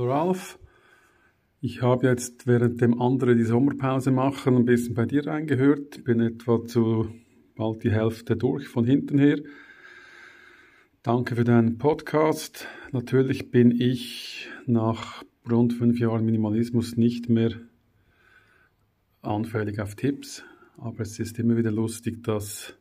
Ralf, 0.00 0.58
ich 1.60 1.80
habe 1.80 2.08
jetzt 2.08 2.48
während 2.48 2.80
dem 2.80 3.00
andere 3.00 3.36
die 3.36 3.44
Sommerpause 3.44 4.10
machen 4.10 4.56
ein 4.56 4.64
bisschen 4.64 4.94
bei 4.94 5.06
dir 5.06 5.24
reingehört. 5.24 6.02
Bin 6.02 6.18
etwa 6.18 6.64
zu 6.64 7.14
bald 7.54 7.84
die 7.84 7.92
Hälfte 7.92 8.36
durch 8.36 8.66
von 8.66 8.84
hinten 8.84 9.18
her. 9.18 9.38
Danke 11.04 11.36
für 11.36 11.44
deinen 11.44 11.78
Podcast. 11.78 12.66
Natürlich 12.90 13.52
bin 13.52 13.70
ich 13.70 14.48
nach 14.66 15.22
rund 15.48 15.74
fünf 15.74 16.00
Jahren 16.00 16.24
Minimalismus 16.24 16.96
nicht 16.96 17.28
mehr 17.28 17.52
anfällig 19.22 19.78
auf 19.78 19.94
Tipps, 19.94 20.42
aber 20.76 21.02
es 21.02 21.20
ist 21.20 21.38
immer 21.38 21.56
wieder 21.56 21.70
lustig, 21.70 22.24
dass 22.24 22.76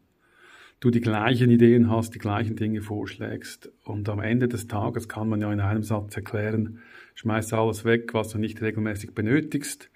du 0.79 0.89
die 0.89 0.99
gleichen 0.99 1.51
Ideen 1.51 1.91
hast, 1.91 2.15
die 2.15 2.19
gleichen 2.19 2.55
Dinge 2.55 2.81
vorschlägst. 2.81 3.71
Und 3.85 4.09
am 4.09 4.19
Ende 4.19 4.47
des 4.47 4.67
Tages 4.67 5.07
kann 5.07 5.29
man 5.29 5.41
ja 5.41 5.53
in 5.53 5.59
einem 5.59 5.83
Satz 5.83 6.15
erklären, 6.15 6.79
schmeiß 7.15 7.53
alles 7.53 7.85
weg, 7.85 8.13
was 8.13 8.29
du 8.29 8.37
nicht 8.37 8.61
regelmäßig 8.61 9.13
benötigst, 9.13 9.89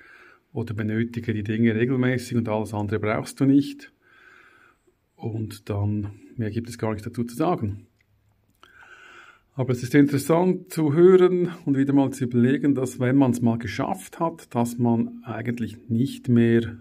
oder 0.54 0.74
benötige 0.74 1.34
die 1.34 1.44
Dinge 1.44 1.76
regelmäßig 1.76 2.38
und 2.38 2.50
alles 2.50 2.74
andere 2.74 3.00
brauchst 3.00 3.40
du 3.40 3.46
nicht. 3.46 3.92
Und 5.16 5.70
dann 5.70 6.20
mehr 6.36 6.52
gibt 6.52 6.70
es 6.70 6.78
gar 6.78 6.92
nichts 6.92 7.08
dazu 7.08 7.24
zu 7.24 7.36
sagen. 7.36 7.88
Aber 9.54 9.72
es 9.72 9.84
ist 9.84 9.96
interessant 9.96 10.72
zu 10.72 10.94
hören 10.94 11.52
und 11.66 11.78
wieder 11.78 11.94
mal 11.94 12.12
zu 12.12 12.26
überlegen, 12.26 12.76
dass 12.76 13.00
wenn 13.00 13.18
man 13.18 13.32
es 13.32 13.42
mal 13.42 13.58
geschafft 13.58 14.20
hat, 14.20 14.54
dass 14.54 14.78
man 14.78 15.24
eigentlich 15.24 15.90
nicht 15.90 16.30
mehr 16.30 16.78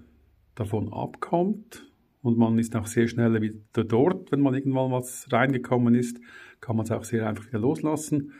davon 0.55 0.92
abkommt, 0.92 1.87
und 2.27 2.39
man 2.39 2.59
ist 2.59 2.75
auch 2.75 2.89
sehr 2.89 3.06
schnell 3.06 3.41
wieder 3.41 3.84
dort, 3.84 4.33
wenn 4.33 4.41
man 4.41 4.53
irgendwann 4.53 4.91
was 4.91 5.28
reingekommen 5.30 5.95
ist, 5.95 6.19
kann 6.61 6.75
man 6.75 6.84
es 6.84 6.91
auch 6.91 7.05
sehr 7.05 7.28
einfach 7.28 7.47
wieder 7.47 7.61
loslassen. 7.61 8.33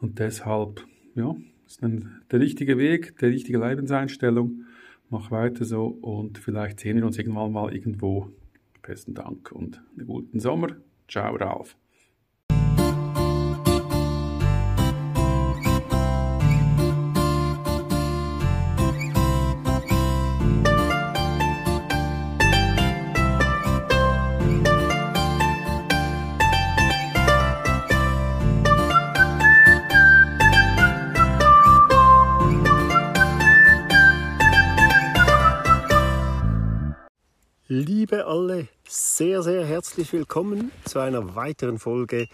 Und 0.00 0.18
deshalb, 0.18 0.84
ja, 1.14 1.36
ist 1.66 1.82
ein, 1.82 2.22
der 2.30 2.40
richtige 2.40 2.78
Weg, 2.78 3.18
die 3.18 3.26
richtige 3.26 3.58
Lebenseinstellung. 3.58 4.64
Mach 5.10 5.30
weiter 5.30 5.64
so 5.64 5.86
und 5.86 6.38
vielleicht 6.38 6.80
sehen 6.80 6.96
wir 6.96 7.06
uns 7.06 7.18
irgendwann 7.18 7.52
mal 7.52 7.74
irgendwo. 7.74 8.30
Besten 8.80 9.14
Dank 9.14 9.52
und 9.52 9.80
einen 9.96 10.06
guten 10.06 10.40
Sommer. 10.40 10.76
Ciao, 11.06 11.36
Ralf. 11.36 11.76
Alle, 38.32 38.66
sehr, 38.88 39.42
sehr 39.42 39.66
herzlich 39.66 40.10
willkommen 40.14 40.72
zu 40.86 41.00
einer 41.00 41.34
weiteren 41.34 41.78
Folge 41.78 42.28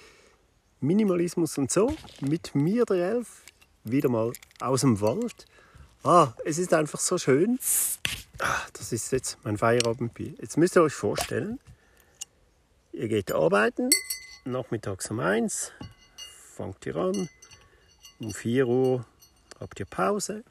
Minimalismus 0.78 1.58
und 1.58 1.72
so. 1.72 1.92
Mit 2.20 2.54
mir, 2.54 2.84
der 2.84 3.14
Elf, 3.14 3.42
wieder 3.82 4.08
mal 4.08 4.30
aus 4.60 4.82
dem 4.82 5.00
Wald. 5.00 5.46
Ah, 6.04 6.34
es 6.44 6.58
ist 6.58 6.72
einfach 6.72 7.00
so 7.00 7.18
schön. 7.18 7.58
Ah, 8.38 8.60
das 8.74 8.92
ist 8.92 9.10
jetzt 9.10 9.38
mein 9.42 9.58
Feierabendbier. 9.58 10.34
Jetzt 10.40 10.56
müsst 10.56 10.76
ihr 10.76 10.82
euch 10.82 10.94
vorstellen, 10.94 11.58
ihr 12.92 13.08
geht 13.08 13.32
arbeiten, 13.32 13.90
nachmittags 14.44 15.10
um 15.10 15.18
eins, 15.18 15.72
fangt 16.54 16.86
ihr 16.86 16.94
an, 16.94 17.28
um 18.20 18.32
4 18.32 18.68
Uhr 18.68 19.04
habt 19.58 19.80
ihr 19.80 19.86
Pause, 19.86 20.44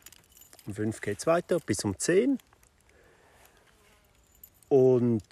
um 0.66 0.74
5 0.74 1.00
geht 1.00 1.20
es 1.20 1.26
weiter 1.26 1.62
bis 1.62 1.86
um 1.86 1.98
10 1.98 2.38
und 4.70 5.24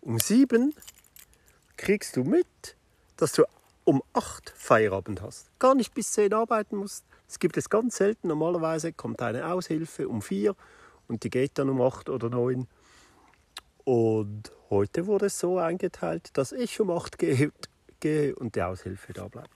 um 0.00 0.18
sieben 0.18 0.74
kriegst 1.76 2.16
du 2.16 2.24
mit, 2.24 2.46
dass 3.16 3.32
du 3.32 3.44
um 3.84 4.02
acht 4.12 4.52
Feierabend 4.56 5.20
hast. 5.22 5.50
Gar 5.58 5.74
nicht 5.74 5.94
bis 5.94 6.12
zehn 6.12 6.32
arbeiten 6.32 6.76
musst. 6.76 7.04
Das 7.26 7.38
gibt 7.38 7.56
es 7.56 7.68
ganz 7.68 7.96
selten. 7.96 8.28
Normalerweise 8.28 8.92
kommt 8.92 9.20
eine 9.20 9.46
Aushilfe 9.46 10.08
um 10.08 10.22
vier 10.22 10.54
und 11.08 11.24
die 11.24 11.30
geht 11.30 11.58
dann 11.58 11.68
um 11.68 11.80
acht 11.80 12.08
oder 12.08 12.30
neun. 12.30 12.66
Und 13.84 14.52
heute 14.70 15.06
wurde 15.06 15.26
es 15.26 15.38
so 15.38 15.58
eingeteilt, 15.58 16.30
dass 16.34 16.52
ich 16.52 16.80
um 16.80 16.90
acht 16.90 17.18
gehe, 17.18 17.52
gehe 18.00 18.34
und 18.34 18.54
die 18.56 18.62
Aushilfe 18.62 19.12
da 19.12 19.28
bleibt. 19.28 19.50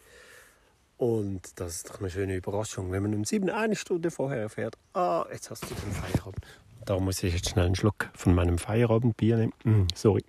Und 0.99 1.61
das 1.61 1.77
ist 1.77 1.91
doch 1.91 2.01
eine 2.01 2.11
schöne 2.11 2.37
Überraschung, 2.37 2.91
wenn 2.91 3.03
man 3.03 3.15
um 3.15 3.25
sieben 3.25 3.49
eine 3.49 3.77
Stunde 3.77 4.11
vorher 4.11 4.41
erfährt, 4.41 4.77
ah, 4.95 5.25
jetzt 5.33 5.51
hast 5.51 5.63
du 5.63 5.75
den 5.75 5.93
Feierabend. 5.93 6.45
Da 6.89 6.99
muss 6.99 7.23
ich 7.23 7.35
jetzt 7.35 7.51
schnell 7.51 7.67
einen 7.67 7.75
Schluck 7.75 8.09
von 8.15 8.35
meinem 8.35 8.57
Feierabendbier 8.57 9.37
nehmen. 9.37 9.53
Mm, 9.63 9.87
sorry. 9.95 10.25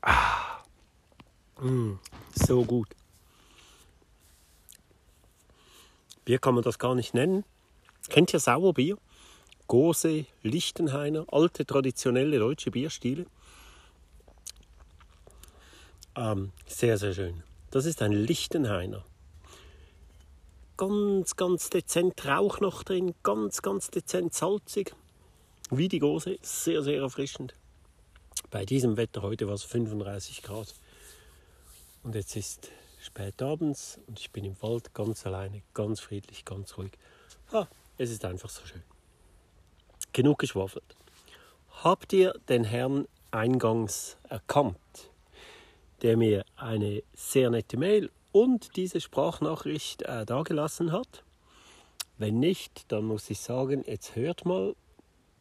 Ah, 0.00 0.64
mm, 1.60 1.92
so 2.34 2.64
gut. 2.64 2.88
Bier 6.24 6.40
kann 6.40 6.56
man 6.56 6.64
das 6.64 6.80
gar 6.80 6.96
nicht 6.96 7.14
nennen. 7.14 7.44
Kennt 8.08 8.32
ihr 8.32 8.40
Sauerbier? 8.40 8.96
Gose, 9.68 10.26
Lichtenhainer, 10.42 11.24
alte 11.30 11.64
traditionelle 11.64 12.40
deutsche 12.40 12.72
Bierstile. 12.72 13.26
Ähm, 16.16 16.50
sehr, 16.66 16.98
sehr 16.98 17.14
schön. 17.14 17.44
Das 17.72 17.86
ist 17.86 18.02
ein 18.02 18.12
Lichtenhainer. 18.12 19.02
Ganz, 20.76 21.36
ganz 21.36 21.70
dezent 21.70 22.26
Rauch 22.26 22.60
noch 22.60 22.82
drin, 22.82 23.14
ganz, 23.22 23.62
ganz 23.62 23.90
dezent 23.90 24.34
salzig. 24.34 24.94
Wie 25.70 25.88
die 25.88 25.98
Gose, 25.98 26.36
sehr, 26.42 26.82
sehr 26.82 27.00
erfrischend. 27.00 27.54
Bei 28.50 28.66
diesem 28.66 28.98
Wetter 28.98 29.22
heute 29.22 29.46
war 29.46 29.54
es 29.54 29.62
35 29.62 30.42
Grad. 30.42 30.74
Und 32.02 32.14
jetzt 32.14 32.36
ist 32.36 32.68
spät 33.00 33.40
abends 33.40 33.98
und 34.06 34.20
ich 34.20 34.30
bin 34.32 34.44
im 34.44 34.60
Wald 34.60 34.92
ganz 34.92 35.24
alleine, 35.24 35.62
ganz 35.72 36.00
friedlich, 36.00 36.44
ganz 36.44 36.76
ruhig. 36.76 36.92
Ah, 37.52 37.68
es 37.96 38.10
ist 38.10 38.26
einfach 38.26 38.50
so 38.50 38.66
schön. 38.66 38.82
Genug 40.12 40.40
geschwafelt. 40.40 40.94
Habt 41.82 42.12
ihr 42.12 42.34
den 42.50 42.64
Herrn 42.64 43.08
eingangs 43.30 44.18
erkannt? 44.28 44.76
Der 46.02 46.16
mir 46.16 46.44
eine 46.56 47.02
sehr 47.14 47.50
nette 47.50 47.76
Mail 47.76 48.10
und 48.32 48.76
diese 48.76 49.00
Sprachnachricht 49.00 50.02
äh, 50.02 50.26
dagelassen 50.26 50.92
hat. 50.92 51.22
Wenn 52.18 52.40
nicht, 52.40 52.90
dann 52.90 53.04
muss 53.04 53.30
ich 53.30 53.40
sagen, 53.40 53.84
jetzt 53.86 54.16
hört 54.16 54.44
mal 54.44 54.70
ein 54.70 54.76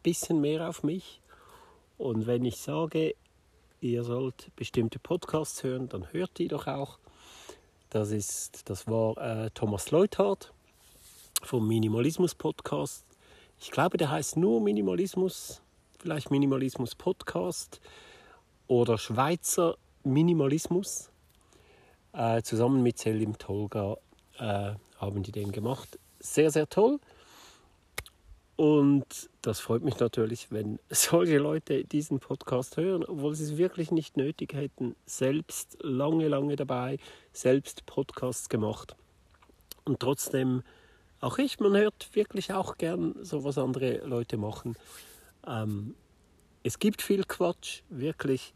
bisschen 0.03 0.41
mehr 0.41 0.67
auf 0.69 0.83
mich. 0.83 1.21
Und 1.97 2.27
wenn 2.27 2.45
ich 2.45 2.57
sage, 2.57 3.15
ihr 3.79 4.03
sollt 4.03 4.55
bestimmte 4.55 4.99
Podcasts 4.99 5.63
hören, 5.63 5.89
dann 5.89 6.11
hört 6.11 6.37
die 6.37 6.47
doch 6.47 6.67
auch. 6.67 6.99
Das, 7.89 8.11
ist, 8.11 8.69
das 8.69 8.87
war 8.87 9.17
äh, 9.17 9.49
Thomas 9.51 9.91
Leuthardt 9.91 10.53
vom 11.43 11.67
Minimalismus 11.67 12.35
Podcast. 12.35 13.05
Ich 13.59 13.71
glaube, 13.71 13.97
der 13.97 14.11
heißt 14.11 14.37
nur 14.37 14.61
Minimalismus, 14.61 15.61
vielleicht 15.99 16.31
Minimalismus 16.31 16.95
Podcast 16.95 17.81
oder 18.67 18.97
Schweizer 18.97 19.77
Minimalismus. 20.05 21.11
Äh, 22.13 22.41
zusammen 22.41 22.83
mit 22.83 22.97
Selim 22.97 23.37
Tolga 23.37 23.97
äh, 24.37 24.73
haben 24.97 25.23
die 25.23 25.31
den 25.31 25.51
gemacht. 25.51 25.99
Sehr, 26.19 26.51
sehr 26.51 26.67
toll. 26.67 26.99
Und 28.55 29.29
das 29.41 29.59
freut 29.59 29.81
mich 29.81 29.97
natürlich, 29.99 30.51
wenn 30.51 30.77
solche 30.89 31.37
Leute 31.37 31.83
diesen 31.83 32.19
Podcast 32.19 32.77
hören, 32.77 33.03
obwohl 33.03 33.33
sie 33.33 33.45
es 33.45 33.57
wirklich 33.57 33.91
nicht 33.91 34.17
nötig 34.17 34.53
hätten. 34.53 34.95
Selbst 35.05 35.77
lange, 35.81 36.27
lange 36.27 36.55
dabei, 36.55 36.99
selbst 37.33 37.85
Podcasts 37.85 38.49
gemacht. 38.49 38.95
Und 39.83 39.99
trotzdem, 39.99 40.63
auch 41.21 41.39
ich, 41.39 41.59
man 41.59 41.75
hört 41.75 42.09
wirklich 42.13 42.53
auch 42.53 42.77
gern 42.77 43.15
so, 43.23 43.43
was 43.43 43.57
andere 43.57 44.05
Leute 44.05 44.37
machen. 44.37 44.75
Ähm, 45.47 45.95
es 46.63 46.77
gibt 46.77 47.01
viel 47.01 47.23
Quatsch, 47.23 47.81
wirklich. 47.89 48.53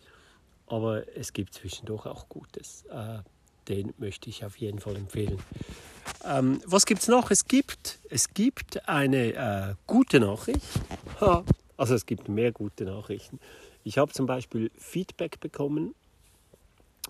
Aber 0.68 1.04
es 1.16 1.34
gibt 1.34 1.54
zwischendurch 1.54 2.06
auch 2.06 2.28
Gutes. 2.30 2.86
Äh, 2.90 3.20
den 3.68 3.94
möchte 3.98 4.30
ich 4.30 4.46
auf 4.46 4.58
jeden 4.58 4.80
Fall 4.80 4.96
empfehlen. 4.96 5.40
Ähm, 6.24 6.62
was 6.66 6.86
gibt 6.86 7.02
es 7.02 7.08
noch? 7.08 7.32
Es 7.32 7.46
gibt, 7.46 8.00
es 8.10 8.34
gibt 8.34 8.88
eine 8.88 9.34
äh, 9.34 9.76
gute 9.88 10.20
Nachricht. 10.20 10.62
Ha, 11.22 11.44
also 11.78 11.96
es 11.96 12.06
gibt 12.06 12.30
mehr 12.30 12.52
gute 12.52 12.86
Nachrichten. 12.86 13.40
Ich 13.84 13.98
habe 13.98 14.12
zum 14.12 14.26
Beispiel 14.26 14.72
Feedback 14.78 15.40
bekommen 15.40 15.94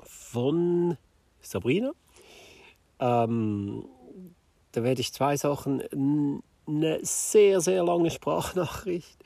von 0.03 0.97
Sabrina. 1.41 1.91
Ähm, 2.99 3.85
da 4.71 4.83
werde 4.83 5.01
ich 5.01 5.13
zwei 5.13 5.37
Sachen. 5.37 5.83
Eine 6.67 6.99
sehr, 7.03 7.61
sehr 7.61 7.83
lange 7.83 8.09
Sprachnachricht 8.11 9.17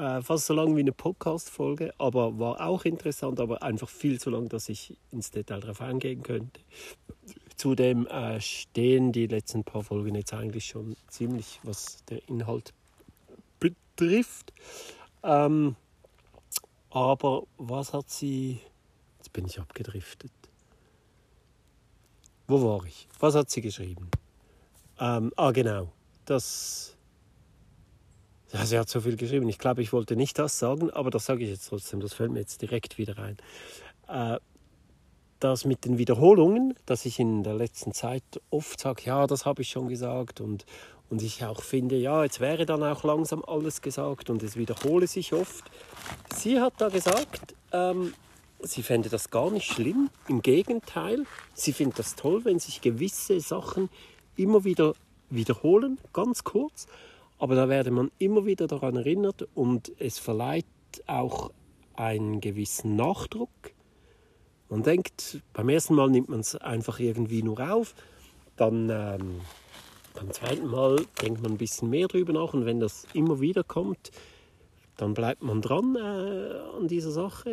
äh, 0.00 0.22
fast 0.22 0.46
so 0.46 0.54
lang 0.54 0.74
wie 0.76 0.80
eine 0.80 0.92
Podcast-Folge, 0.92 1.92
aber 1.98 2.38
war 2.38 2.60
auch 2.66 2.84
interessant, 2.84 3.38
aber 3.38 3.62
einfach 3.62 3.88
viel 3.88 4.18
zu 4.18 4.30
lang, 4.30 4.48
dass 4.48 4.70
ich 4.70 4.96
ins 5.10 5.30
Detail 5.30 5.60
darauf 5.60 5.82
eingehen 5.82 6.22
könnte. 6.22 6.60
Zudem 7.56 8.06
äh, 8.06 8.40
stehen 8.40 9.12
die 9.12 9.26
letzten 9.26 9.62
paar 9.62 9.82
Folgen 9.82 10.14
jetzt 10.14 10.32
eigentlich 10.32 10.64
schon 10.64 10.96
ziemlich, 11.08 11.60
was 11.64 12.02
der 12.06 12.26
Inhalt 12.28 12.72
betrifft. 13.58 14.54
Ähm, 15.22 15.76
aber 16.88 17.42
was 17.58 17.92
hat 17.92 18.08
sie. 18.08 18.58
Jetzt 19.18 19.34
bin 19.34 19.44
ich 19.44 19.60
abgedriftet. 19.60 20.32
Wo 22.46 22.62
war 22.62 22.84
ich? 22.86 23.06
Was 23.18 23.34
hat 23.34 23.50
sie 23.50 23.60
geschrieben? 23.60 24.10
Ähm, 24.98 25.30
ah, 25.36 25.50
genau. 25.50 25.92
Das. 26.24 26.96
Ja, 28.52 28.66
sie 28.66 28.78
hat 28.78 28.88
so 28.88 29.00
viel 29.00 29.16
geschrieben. 29.16 29.48
Ich 29.48 29.58
glaube, 29.58 29.82
ich 29.82 29.92
wollte 29.92 30.16
nicht 30.16 30.38
das 30.38 30.58
sagen, 30.58 30.90
aber 30.90 31.10
das 31.10 31.26
sage 31.26 31.44
ich 31.44 31.50
jetzt 31.50 31.68
trotzdem. 31.68 32.00
Das 32.00 32.14
fällt 32.14 32.32
mir 32.32 32.40
jetzt 32.40 32.60
direkt 32.62 32.98
wieder 32.98 33.16
ein. 33.18 33.36
Äh, 34.08 34.40
das 35.38 35.64
mit 35.64 35.84
den 35.84 35.98
Wiederholungen, 35.98 36.74
dass 36.84 37.06
ich 37.06 37.18
in 37.18 37.42
der 37.42 37.54
letzten 37.54 37.92
Zeit 37.92 38.22
oft 38.50 38.78
sage, 38.80 39.02
ja, 39.06 39.26
das 39.26 39.46
habe 39.46 39.62
ich 39.62 39.70
schon 39.70 39.88
gesagt 39.88 40.40
und, 40.40 40.66
und 41.08 41.22
ich 41.22 41.44
auch 41.44 41.62
finde, 41.62 41.96
ja, 41.96 42.24
jetzt 42.24 42.40
wäre 42.40 42.66
dann 42.66 42.82
auch 42.82 43.04
langsam 43.04 43.42
alles 43.46 43.80
gesagt 43.80 44.30
und 44.30 44.42
es 44.42 44.56
wiederhole 44.56 45.06
sich 45.06 45.32
oft. 45.32 45.64
Sie 46.36 46.60
hat 46.60 46.74
da 46.78 46.88
gesagt, 46.88 47.54
ähm, 47.72 48.12
sie 48.60 48.82
fände 48.82 49.08
das 49.08 49.30
gar 49.30 49.50
nicht 49.50 49.72
schlimm, 49.72 50.10
im 50.28 50.42
Gegenteil, 50.42 51.24
sie 51.54 51.72
findet 51.72 52.00
das 52.00 52.16
toll, 52.16 52.44
wenn 52.44 52.58
sich 52.58 52.80
gewisse 52.82 53.40
Sachen 53.40 53.88
immer 54.36 54.64
wieder 54.64 54.94
wiederholen, 55.30 55.98
ganz 56.12 56.44
kurz, 56.44 56.86
aber 57.40 57.56
da 57.56 57.68
werde 57.68 57.90
man 57.90 58.10
immer 58.18 58.46
wieder 58.46 58.68
daran 58.68 58.96
erinnert 58.96 59.48
und 59.54 59.92
es 59.98 60.18
verleiht 60.18 60.66
auch 61.06 61.50
einen 61.96 62.40
gewissen 62.40 62.94
Nachdruck 62.94 63.50
man 64.70 64.84
denkt, 64.84 65.42
beim 65.52 65.68
ersten 65.68 65.96
Mal 65.96 66.10
nimmt 66.10 66.28
man 66.28 66.40
es 66.40 66.54
einfach 66.54 67.00
irgendwie 67.00 67.42
nur 67.42 67.58
auf, 67.58 67.96
dann 68.56 68.88
ähm, 68.88 69.40
beim 70.14 70.30
zweiten 70.30 70.68
Mal 70.68 71.04
denkt 71.20 71.42
man 71.42 71.52
ein 71.52 71.58
bisschen 71.58 71.90
mehr 71.90 72.06
drüber 72.06 72.32
nach 72.32 72.54
und 72.54 72.66
wenn 72.66 72.78
das 72.78 73.04
immer 73.12 73.40
wieder 73.40 73.64
kommt, 73.64 74.12
dann 74.96 75.12
bleibt 75.12 75.42
man 75.42 75.60
dran 75.60 75.96
äh, 75.96 76.78
an 76.78 76.86
dieser 76.86 77.10
Sache, 77.10 77.50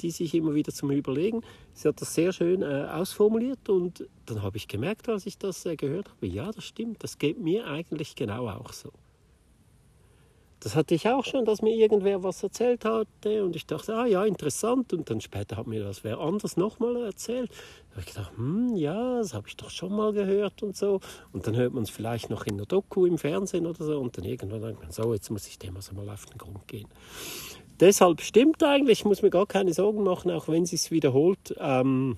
die 0.00 0.10
sich 0.10 0.34
immer 0.34 0.54
wieder 0.54 0.72
zum 0.72 0.90
Überlegen. 0.90 1.42
Sie 1.74 1.86
hat 1.86 2.00
das 2.00 2.14
sehr 2.14 2.32
schön 2.32 2.62
äh, 2.62 2.88
ausformuliert 2.90 3.68
und 3.68 4.08
dann 4.24 4.42
habe 4.42 4.56
ich 4.56 4.66
gemerkt, 4.66 5.06
als 5.10 5.26
ich 5.26 5.36
das 5.36 5.66
äh, 5.66 5.76
gehört 5.76 6.08
habe, 6.08 6.26
ja, 6.26 6.50
das 6.50 6.64
stimmt, 6.64 7.04
das 7.04 7.18
geht 7.18 7.38
mir 7.38 7.66
eigentlich 7.66 8.14
genau 8.14 8.48
auch 8.48 8.72
so. 8.72 8.90
Das 10.64 10.74
hatte 10.76 10.94
ich 10.94 11.06
auch 11.10 11.26
schon, 11.26 11.44
dass 11.44 11.60
mir 11.60 11.74
irgendwer 11.76 12.22
was 12.22 12.42
erzählt 12.42 12.86
hatte 12.86 13.44
und 13.44 13.54
ich 13.54 13.66
dachte, 13.66 13.94
ah 13.94 14.06
ja, 14.06 14.24
interessant. 14.24 14.94
Und 14.94 15.10
dann 15.10 15.20
später 15.20 15.58
hat 15.58 15.66
mir 15.66 15.84
das 15.84 16.04
wer 16.04 16.18
anders 16.20 16.56
nochmal 16.56 17.04
erzählt. 17.04 17.50
Da 17.50 17.96
habe 17.96 18.00
ich 18.00 18.06
gedacht, 18.06 18.32
hm, 18.38 18.74
ja, 18.74 19.18
das 19.18 19.34
habe 19.34 19.46
ich 19.46 19.58
doch 19.58 19.68
schon 19.68 19.94
mal 19.94 20.14
gehört 20.14 20.62
und 20.62 20.74
so. 20.74 21.00
Und 21.34 21.46
dann 21.46 21.54
hört 21.54 21.74
man 21.74 21.82
es 21.82 21.90
vielleicht 21.90 22.30
noch 22.30 22.46
in 22.46 22.56
der 22.56 22.64
Doku 22.64 23.04
im 23.04 23.18
Fernsehen 23.18 23.66
oder 23.66 23.84
so. 23.84 24.00
Und 24.00 24.16
dann 24.16 24.24
irgendwann 24.24 24.62
denkt 24.62 24.80
man, 24.80 24.90
so, 24.90 25.12
jetzt 25.12 25.28
muss 25.28 25.46
ich 25.46 25.58
dem 25.58 25.76
also 25.76 25.94
mal 25.94 26.08
auf 26.08 26.24
den 26.24 26.38
Grund 26.38 26.66
gehen. 26.66 26.88
Deshalb 27.78 28.22
stimmt 28.22 28.62
eigentlich, 28.62 29.00
ich 29.00 29.04
muss 29.04 29.20
mir 29.20 29.28
gar 29.28 29.46
keine 29.46 29.74
Sorgen 29.74 30.02
machen, 30.02 30.30
auch 30.30 30.48
wenn 30.48 30.64
sie 30.64 30.76
es 30.76 30.90
wiederholt. 30.90 31.54
Ähm, 31.58 32.16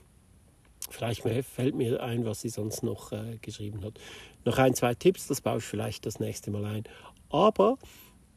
vielleicht 0.88 1.22
fällt 1.22 1.74
mir 1.74 2.00
ein, 2.00 2.24
was 2.24 2.42
sie 2.42 2.50
sonst 2.50 2.84
noch 2.84 3.10
äh, 3.10 3.38
geschrieben 3.42 3.82
hat. 3.82 3.94
Noch 4.44 4.58
ein, 4.58 4.74
zwei 4.74 4.94
Tipps, 4.94 5.26
das 5.26 5.40
baue 5.40 5.58
ich 5.58 5.64
vielleicht 5.64 6.06
das 6.06 6.20
nächste 6.20 6.52
Mal 6.52 6.64
ein. 6.64 6.84
Aber 7.28 7.76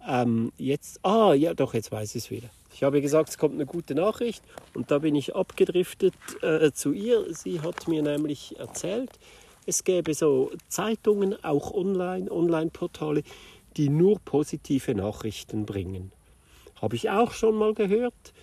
ähm, 0.08 0.52
jetzt, 0.58 1.04
ah, 1.04 1.34
ja, 1.34 1.54
doch, 1.54 1.74
jetzt 1.74 1.92
weiß 1.92 2.16
ich 2.16 2.24
es 2.26 2.32
wieder. 2.32 2.50
Ich 2.74 2.84
habe 2.84 3.02
gesagt, 3.02 3.30
es 3.30 3.38
kommt 3.38 3.56
eine 3.56 3.66
gute 3.66 3.96
Nachricht 3.96 4.44
und 4.74 4.92
da 4.92 5.00
bin 5.00 5.16
ich 5.16 5.36
abgedriftet 5.36 6.14
äh, 6.42 6.72
zu 6.72 6.94
ihr. 6.94 7.26
Sie 7.34 7.62
hat 7.62 7.88
mir 7.88 8.02
nämlich 8.02 8.58
erzählt, 8.60 9.12
es 9.66 9.84
gäbe 9.84 10.14
so 10.14 10.52
Zeitungen, 10.68 11.44
auch 11.44 11.74
online, 11.74 12.32
Online-Portale, 12.32 13.24
die 13.78 13.90
nur 13.90 14.20
positive 14.20 14.96
Nachrichten 14.96 15.66
bringen. 15.66 16.12
Habe 16.82 16.96
ich 16.96 17.10
auch 17.10 17.34
schon 17.34 17.56
mal 17.56 17.74
gehört. 17.74 18.34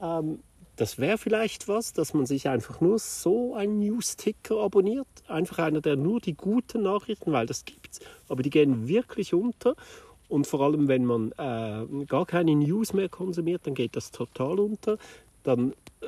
Ähm, 0.00 0.40
das 0.76 0.98
wäre 0.98 1.18
vielleicht 1.18 1.68
was, 1.68 1.92
dass 1.92 2.14
man 2.14 2.26
sich 2.26 2.48
einfach 2.48 2.80
nur 2.80 2.98
so 2.98 3.54
einen 3.54 3.78
News-Ticker 3.78 4.58
abonniert. 4.58 5.06
Einfach 5.28 5.58
einer, 5.58 5.80
der 5.80 5.96
nur 5.96 6.20
die 6.20 6.34
guten 6.34 6.82
Nachrichten, 6.82 7.30
weil 7.30 7.46
das 7.46 7.64
gibt's, 7.64 8.00
aber 8.28 8.42
die 8.42 8.50
gehen 8.50 8.88
wirklich 8.88 9.34
unter. 9.34 9.76
Und 10.34 10.48
vor 10.48 10.62
allem, 10.62 10.88
wenn 10.88 11.04
man 11.04 11.30
äh, 11.38 12.04
gar 12.06 12.26
keine 12.26 12.56
News 12.56 12.92
mehr 12.92 13.08
konsumiert, 13.08 13.68
dann 13.68 13.74
geht 13.74 13.94
das 13.94 14.10
total 14.10 14.58
unter. 14.58 14.98
Dann 15.44 15.74
äh, 16.00 16.06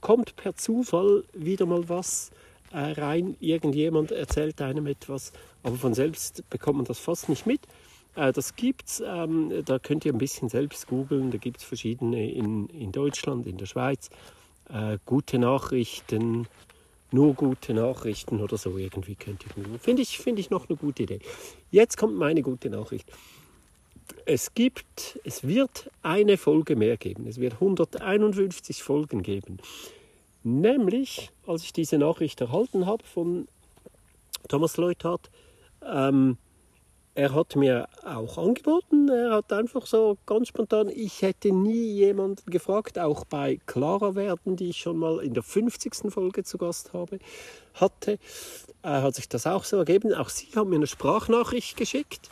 kommt 0.00 0.34
per 0.36 0.54
Zufall 0.56 1.24
wieder 1.34 1.66
mal 1.66 1.86
was 1.86 2.30
äh, 2.72 2.78
rein. 2.78 3.36
Irgendjemand 3.38 4.12
erzählt 4.12 4.62
einem 4.62 4.86
etwas, 4.86 5.30
aber 5.62 5.76
von 5.76 5.92
selbst 5.92 6.42
bekommt 6.48 6.78
man 6.78 6.86
das 6.86 6.98
fast 6.98 7.28
nicht 7.28 7.44
mit. 7.44 7.60
Äh, 8.14 8.32
das 8.32 8.56
gibt's, 8.56 9.02
ähm, 9.06 9.52
da 9.66 9.78
könnt 9.78 10.06
ihr 10.06 10.14
ein 10.14 10.18
bisschen 10.18 10.48
selbst 10.48 10.86
googeln. 10.86 11.30
Da 11.30 11.36
gibt 11.36 11.58
es 11.58 11.64
verschiedene 11.64 12.32
in, 12.32 12.68
in 12.68 12.92
Deutschland, 12.92 13.46
in 13.46 13.58
der 13.58 13.66
Schweiz. 13.66 14.08
Äh, 14.70 14.96
gute 15.04 15.38
Nachrichten, 15.38 16.48
nur 17.10 17.34
gute 17.34 17.74
Nachrichten 17.74 18.40
oder 18.40 18.56
so 18.56 18.78
irgendwie 18.78 19.16
könnt 19.16 19.44
ihr 19.44 19.52
googeln. 19.52 19.78
Finde 19.80 20.00
ich, 20.00 20.18
find 20.18 20.38
ich 20.38 20.48
noch 20.48 20.66
eine 20.66 20.78
gute 20.78 21.02
Idee. 21.02 21.18
Jetzt 21.70 21.98
kommt 21.98 22.16
meine 22.16 22.40
gute 22.40 22.70
Nachricht 22.70 23.12
es 24.24 24.54
gibt, 24.54 25.20
es 25.24 25.46
wird 25.46 25.90
eine 26.02 26.36
Folge 26.36 26.76
mehr 26.76 26.96
geben. 26.96 27.26
Es 27.26 27.38
wird 27.38 27.54
151 27.54 28.82
Folgen 28.82 29.22
geben. 29.22 29.58
Nämlich, 30.42 31.30
als 31.46 31.62
ich 31.62 31.72
diese 31.72 31.98
Nachricht 31.98 32.40
erhalten 32.40 32.86
habe 32.86 33.04
von 33.04 33.48
Thomas 34.48 34.76
Leuthard, 34.76 35.30
ähm, 35.84 36.38
er 37.14 37.34
hat 37.34 37.56
mir 37.56 37.88
auch 38.04 38.36
angeboten, 38.36 39.08
er 39.08 39.32
hat 39.32 39.50
einfach 39.50 39.86
so 39.86 40.18
ganz 40.26 40.48
spontan, 40.48 40.90
ich 40.90 41.22
hätte 41.22 41.50
nie 41.50 41.94
jemanden 41.94 42.50
gefragt, 42.50 42.98
auch 42.98 43.24
bei 43.24 43.58
Clara 43.64 44.14
werden, 44.14 44.54
die 44.56 44.68
ich 44.68 44.76
schon 44.76 44.98
mal 44.98 45.20
in 45.20 45.32
der 45.32 45.42
50. 45.42 46.12
Folge 46.12 46.44
zu 46.44 46.58
Gast 46.58 46.92
habe, 46.92 47.18
hatte, 47.74 48.18
äh, 48.82 48.88
hat 48.88 49.14
sich 49.14 49.28
das 49.28 49.46
auch 49.46 49.64
so 49.64 49.78
ergeben. 49.78 50.12
Auch 50.12 50.28
sie 50.28 50.48
haben 50.54 50.70
mir 50.70 50.76
eine 50.76 50.86
Sprachnachricht 50.86 51.76
geschickt 51.76 52.28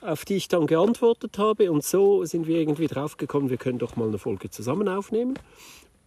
auf 0.00 0.24
die 0.24 0.36
ich 0.36 0.48
dann 0.48 0.66
geantwortet 0.66 1.38
habe. 1.38 1.70
Und 1.70 1.84
so 1.84 2.24
sind 2.24 2.46
wir 2.46 2.58
irgendwie 2.58 2.86
drauf 2.86 3.16
gekommen, 3.16 3.50
wir 3.50 3.56
können 3.56 3.78
doch 3.78 3.96
mal 3.96 4.08
eine 4.08 4.18
Folge 4.18 4.50
zusammen 4.50 4.88
aufnehmen. 4.88 5.38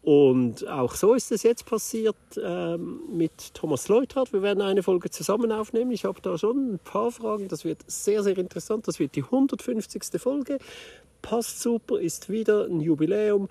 Und 0.01 0.67
auch 0.67 0.95
so 0.95 1.13
ist 1.13 1.31
es 1.31 1.43
jetzt 1.43 1.65
passiert 1.65 2.15
ähm, 2.41 3.01
mit 3.11 3.53
Thomas 3.53 3.89
Leuthard. 3.89 4.31
Wir 4.31 4.41
werden 4.41 4.61
eine 4.61 4.81
Folge 4.81 5.09
zusammen 5.09 5.51
aufnehmen. 5.51 5.91
Ich 5.91 6.05
habe 6.05 6.21
da 6.21 6.37
schon 6.37 6.73
ein 6.73 6.79
paar 6.79 7.11
Fragen. 7.11 7.49
Das 7.49 7.65
wird 7.65 7.83
sehr, 7.87 8.23
sehr 8.23 8.37
interessant. 8.37 8.87
Das 8.87 8.99
wird 8.99 9.15
die 9.15 9.23
150. 9.23 10.03
Folge. 10.17 10.59
Passt 11.21 11.61
super, 11.61 11.99
ist 11.99 12.29
wieder 12.29 12.65
ein 12.65 12.79
Jubiläum. 12.79 13.49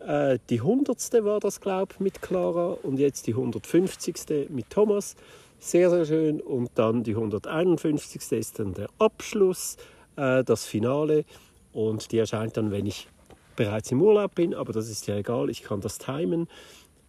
Äh, 0.00 0.38
die 0.50 0.60
100. 0.60 0.98
war 1.24 1.38
das, 1.38 1.60
glaube 1.60 1.92
ich, 1.94 2.00
mit 2.00 2.20
Clara 2.20 2.76
und 2.82 2.98
jetzt 2.98 3.26
die 3.28 3.32
150. 3.32 4.48
mit 4.48 4.70
Thomas. 4.70 5.14
Sehr, 5.58 5.90
sehr 5.90 6.04
schön. 6.04 6.40
Und 6.40 6.70
dann 6.76 7.02
die 7.02 7.14
151. 7.14 8.32
ist 8.32 8.58
dann 8.58 8.74
der 8.74 8.88
Abschluss, 8.98 9.76
äh, 10.16 10.44
das 10.44 10.64
Finale. 10.64 11.24
Und 11.72 12.12
die 12.12 12.18
erscheint 12.18 12.56
dann, 12.56 12.70
wenn 12.70 12.86
ich 12.86 13.08
bereits 13.56 13.90
im 13.90 14.00
Urlaub 14.00 14.36
bin, 14.36 14.54
aber 14.54 14.72
das 14.72 14.88
ist 14.88 15.08
ja 15.08 15.16
egal, 15.16 15.50
ich 15.50 15.62
kann 15.62 15.80
das 15.80 15.98
timen. 15.98 16.46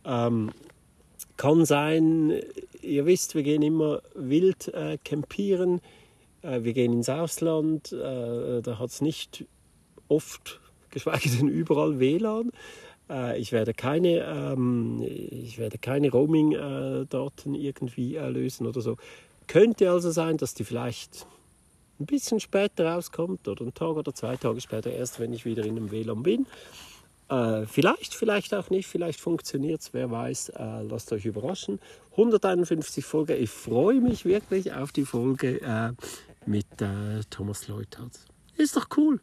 Ähm, 0.03 0.49
kann 1.37 1.63
sein, 1.63 2.41
ihr 2.81 3.05
wisst, 3.05 3.35
wir 3.35 3.43
gehen 3.43 3.61
immer 3.61 4.01
wild 4.15 4.67
äh, 4.73 4.97
campieren, 4.97 5.79
äh, 6.41 6.63
wir 6.63 6.73
gehen 6.73 6.91
ins 6.91 7.07
Ausland, 7.07 7.91
äh, 7.91 8.61
da 8.61 8.79
hat 8.79 8.89
es 8.89 9.01
nicht 9.01 9.45
oft, 10.07 10.59
geschweige 10.89 11.29
denn 11.29 11.47
überall 11.47 11.99
WLAN. 11.99 12.51
Äh, 13.09 13.39
ich 13.39 13.51
werde 13.51 13.73
keine, 13.73 14.19
ähm, 14.25 15.01
ich 15.01 15.57
werde 15.57 15.77
keine 15.77 16.11
Roaming-Daten 16.11 17.55
irgendwie 17.55 18.15
äh, 18.15 18.29
lösen 18.29 18.67
oder 18.67 18.81
so. 18.81 18.97
Könnte 19.47 19.89
also 19.89 20.11
sein, 20.11 20.37
dass 20.37 20.53
die 20.53 20.63
vielleicht 20.63 21.25
ein 21.99 22.05
bisschen 22.05 22.39
später 22.39 22.93
rauskommt 22.93 23.47
oder 23.47 23.61
einen 23.61 23.73
Tag 23.73 23.95
oder 23.95 24.13
zwei 24.13 24.37
Tage 24.37 24.61
später, 24.61 24.91
erst 24.91 25.19
wenn 25.19 25.33
ich 25.33 25.45
wieder 25.45 25.65
in 25.65 25.77
einem 25.77 25.91
WLAN 25.91 26.23
bin. 26.23 26.45
Äh, 27.29 27.65
vielleicht, 27.65 28.15
vielleicht 28.15 28.53
auch 28.53 28.69
nicht, 28.69 28.87
vielleicht 28.87 29.19
funktioniert 29.19 29.81
es, 29.81 29.93
wer 29.93 30.09
weiß, 30.09 30.49
äh, 30.49 30.81
lasst 30.83 31.11
euch 31.11 31.25
überraschen. 31.25 31.79
151 32.11 33.05
Folge, 33.05 33.35
ich 33.35 33.49
freue 33.49 34.01
mich 34.01 34.25
wirklich 34.25 34.73
auf 34.73 34.91
die 34.91 35.05
Folge 35.05 35.61
äh, 35.61 35.91
mit 36.45 36.65
äh, 36.81 37.21
Thomas 37.29 37.67
Leuthardt. 37.67 38.13
Ist 38.57 38.75
doch 38.75 38.87
cool. 38.97 39.19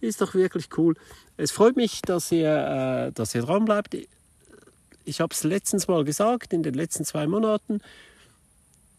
Ist 0.00 0.20
doch 0.20 0.34
wirklich 0.34 0.68
cool. 0.76 0.94
Es 1.36 1.50
freut 1.50 1.74
mich, 1.76 2.02
dass 2.02 2.30
ihr, 2.30 3.08
äh, 3.08 3.12
dass 3.12 3.34
ihr 3.34 3.42
dran 3.42 3.64
bleibt. 3.64 3.96
Ich 5.04 5.20
habe 5.20 5.34
es 5.34 5.42
letztens 5.44 5.88
mal 5.88 6.04
gesagt, 6.04 6.52
in 6.52 6.62
den 6.62 6.74
letzten 6.74 7.04
zwei 7.04 7.26
Monaten. 7.26 7.80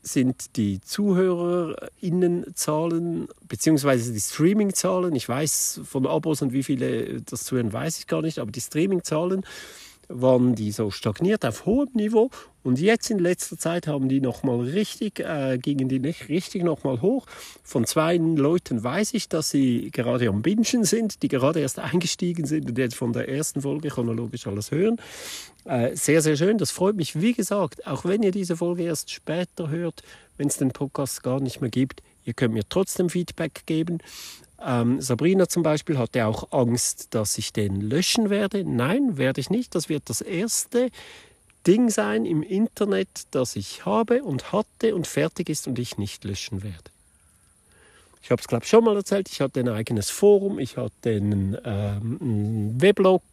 sind 0.01 0.55
die 0.55 0.79
ZuhörerInnenzahlen 0.81 3.27
beziehungsweise 3.47 4.13
die 4.13 4.21
Streaming-Zahlen. 4.21 5.13
Ich 5.15 5.27
weiß 5.27 5.81
von 5.83 6.07
Abos 6.07 6.41
und 6.41 6.53
wie 6.53 6.63
viele 6.63 7.21
das 7.21 7.43
zuhören, 7.43 7.73
weiß 7.73 7.99
ich 7.99 8.07
gar 8.07 8.21
nicht, 8.21 8.39
aber 8.39 8.51
die 8.51 8.61
Streaming-Zahlen 8.61 9.43
waren 10.09 10.55
die 10.55 10.71
so 10.71 10.91
stagniert 10.91 11.45
auf 11.45 11.65
hohem 11.65 11.89
Niveau 11.93 12.29
und 12.63 12.79
jetzt 12.79 13.09
in 13.09 13.19
letzter 13.19 13.57
Zeit 13.57 13.87
haben 13.87 14.09
die 14.09 14.19
nochmal 14.19 14.59
richtig, 14.59 15.19
äh, 15.19 15.57
gingen 15.57 15.87
die 15.87 15.99
nicht 15.99 16.27
richtig 16.27 16.63
nochmal 16.63 17.01
hoch. 17.01 17.25
Von 17.63 17.85
zwei 17.85 18.17
Leuten 18.17 18.83
weiß 18.83 19.13
ich, 19.13 19.29
dass 19.29 19.49
sie 19.49 19.91
gerade 19.91 20.27
am 20.27 20.41
Bingen 20.41 20.83
sind, 20.83 21.21
die 21.23 21.29
gerade 21.29 21.61
erst 21.61 21.79
eingestiegen 21.79 22.45
sind 22.45 22.69
und 22.69 22.77
jetzt 22.77 22.95
von 22.95 23.13
der 23.13 23.29
ersten 23.29 23.61
Folge 23.61 23.89
chronologisch 23.89 24.45
alles 24.47 24.71
hören. 24.71 24.97
Äh, 25.65 25.95
sehr, 25.95 26.21
sehr 26.21 26.35
schön, 26.35 26.57
das 26.57 26.71
freut 26.71 26.95
mich. 26.95 27.21
Wie 27.21 27.33
gesagt, 27.33 27.87
auch 27.87 28.03
wenn 28.03 28.23
ihr 28.23 28.31
diese 28.31 28.57
Folge 28.57 28.83
erst 28.83 29.11
später 29.11 29.69
hört, 29.69 30.03
wenn 30.37 30.47
es 30.47 30.57
den 30.57 30.71
Podcast 30.71 31.23
gar 31.23 31.39
nicht 31.39 31.61
mehr 31.61 31.69
gibt, 31.69 32.01
ihr 32.25 32.33
könnt 32.33 32.53
mir 32.53 32.67
trotzdem 32.67 33.09
Feedback 33.09 33.63
geben. 33.65 33.99
Ähm, 34.63 35.01
Sabrina 35.01 35.47
zum 35.47 35.63
Beispiel 35.63 35.97
hatte 35.97 36.25
auch 36.25 36.51
Angst, 36.51 37.07
dass 37.11 37.37
ich 37.37 37.53
den 37.53 37.81
löschen 37.81 38.29
werde. 38.29 38.63
Nein, 38.63 39.17
werde 39.17 39.41
ich 39.41 39.49
nicht. 39.49 39.75
Das 39.75 39.89
wird 39.89 40.09
das 40.09 40.21
erste 40.21 40.89
Ding 41.65 41.89
sein 41.89 42.25
im 42.25 42.41
Internet, 42.43 43.27
das 43.31 43.55
ich 43.55 43.85
habe 43.85 44.23
und 44.23 44.51
hatte 44.51 44.95
und 44.95 45.07
fertig 45.07 45.49
ist 45.49 45.67
und 45.67 45.79
ich 45.79 45.97
nicht 45.97 46.23
löschen 46.23 46.63
werde. 46.63 46.91
Ich 48.21 48.31
habe 48.31 48.41
es, 48.41 48.47
glaube 48.47 48.63
ich, 48.63 48.69
schon 48.69 48.83
mal 48.83 48.95
erzählt. 48.95 49.29
Ich 49.29 49.41
hatte 49.41 49.59
ein 49.59 49.69
eigenes 49.69 50.09
Forum, 50.09 50.59
ich 50.59 50.77
hatte 50.77 51.09
einen, 51.09 51.57
ähm, 51.63 52.17
einen 52.21 52.81
Weblog, 52.81 53.23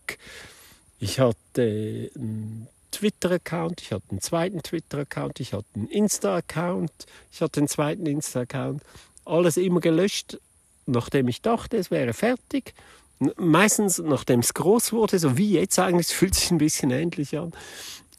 ich 0.99 1.21
hatte 1.21 2.11
einen 2.15 2.69
Twitter-Account, 2.93 3.83
ich 3.83 3.93
hatte 3.93 4.11
einen 4.11 4.21
zweiten 4.21 4.63
Twitter-Account, 4.63 5.41
ich 5.41 5.53
hatte 5.53 5.67
einen 5.75 5.89
Insta-Account, 5.89 6.93
ich 7.33 7.43
hatte 7.43 7.61
einen 7.61 7.69
zweiten 7.69 8.07
Insta-Account. 8.07 8.83
Alles 9.25 9.57
immer 9.57 9.81
gelöscht 9.81 10.39
nachdem 10.87 11.29
ich 11.29 11.43
dachte, 11.43 11.77
es 11.77 11.91
wäre 11.91 12.13
fertig. 12.13 12.75
Meistens, 13.37 13.99
nachdem 13.99 14.41
es 14.41 14.55
groß 14.55 14.93
wurde, 14.93 15.19
so 15.19 15.37
wie 15.37 15.53
jetzt 15.53 15.79
eigentlich, 15.79 16.09
es 16.09 16.13
fühlt 16.19 16.35
sich 16.35 16.51
ein 16.51 16.59
bisschen 16.59 16.91
ähnlich 16.91 17.37
an, 17.39 17.53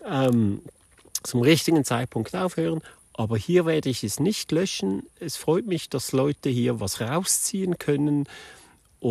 ähm, 0.06 0.62
zum 1.24 1.42
richtigen 1.42 1.84
Zeitpunkt 1.84 2.36
aufhören. 2.36 2.82
Aber 3.14 3.38
hier 3.38 3.66
werde 3.66 3.90
ich 3.90 4.04
es 4.04 4.20
nicht 4.20 4.52
löschen. 4.52 5.04
Es 5.20 5.38
freut 5.38 5.66
mich, 5.66 5.90
dass 5.90 6.12
Leute 6.12 6.50
hier 6.50 6.80
was 6.80 7.02
rausziehen 7.02 7.80
können 7.80 8.28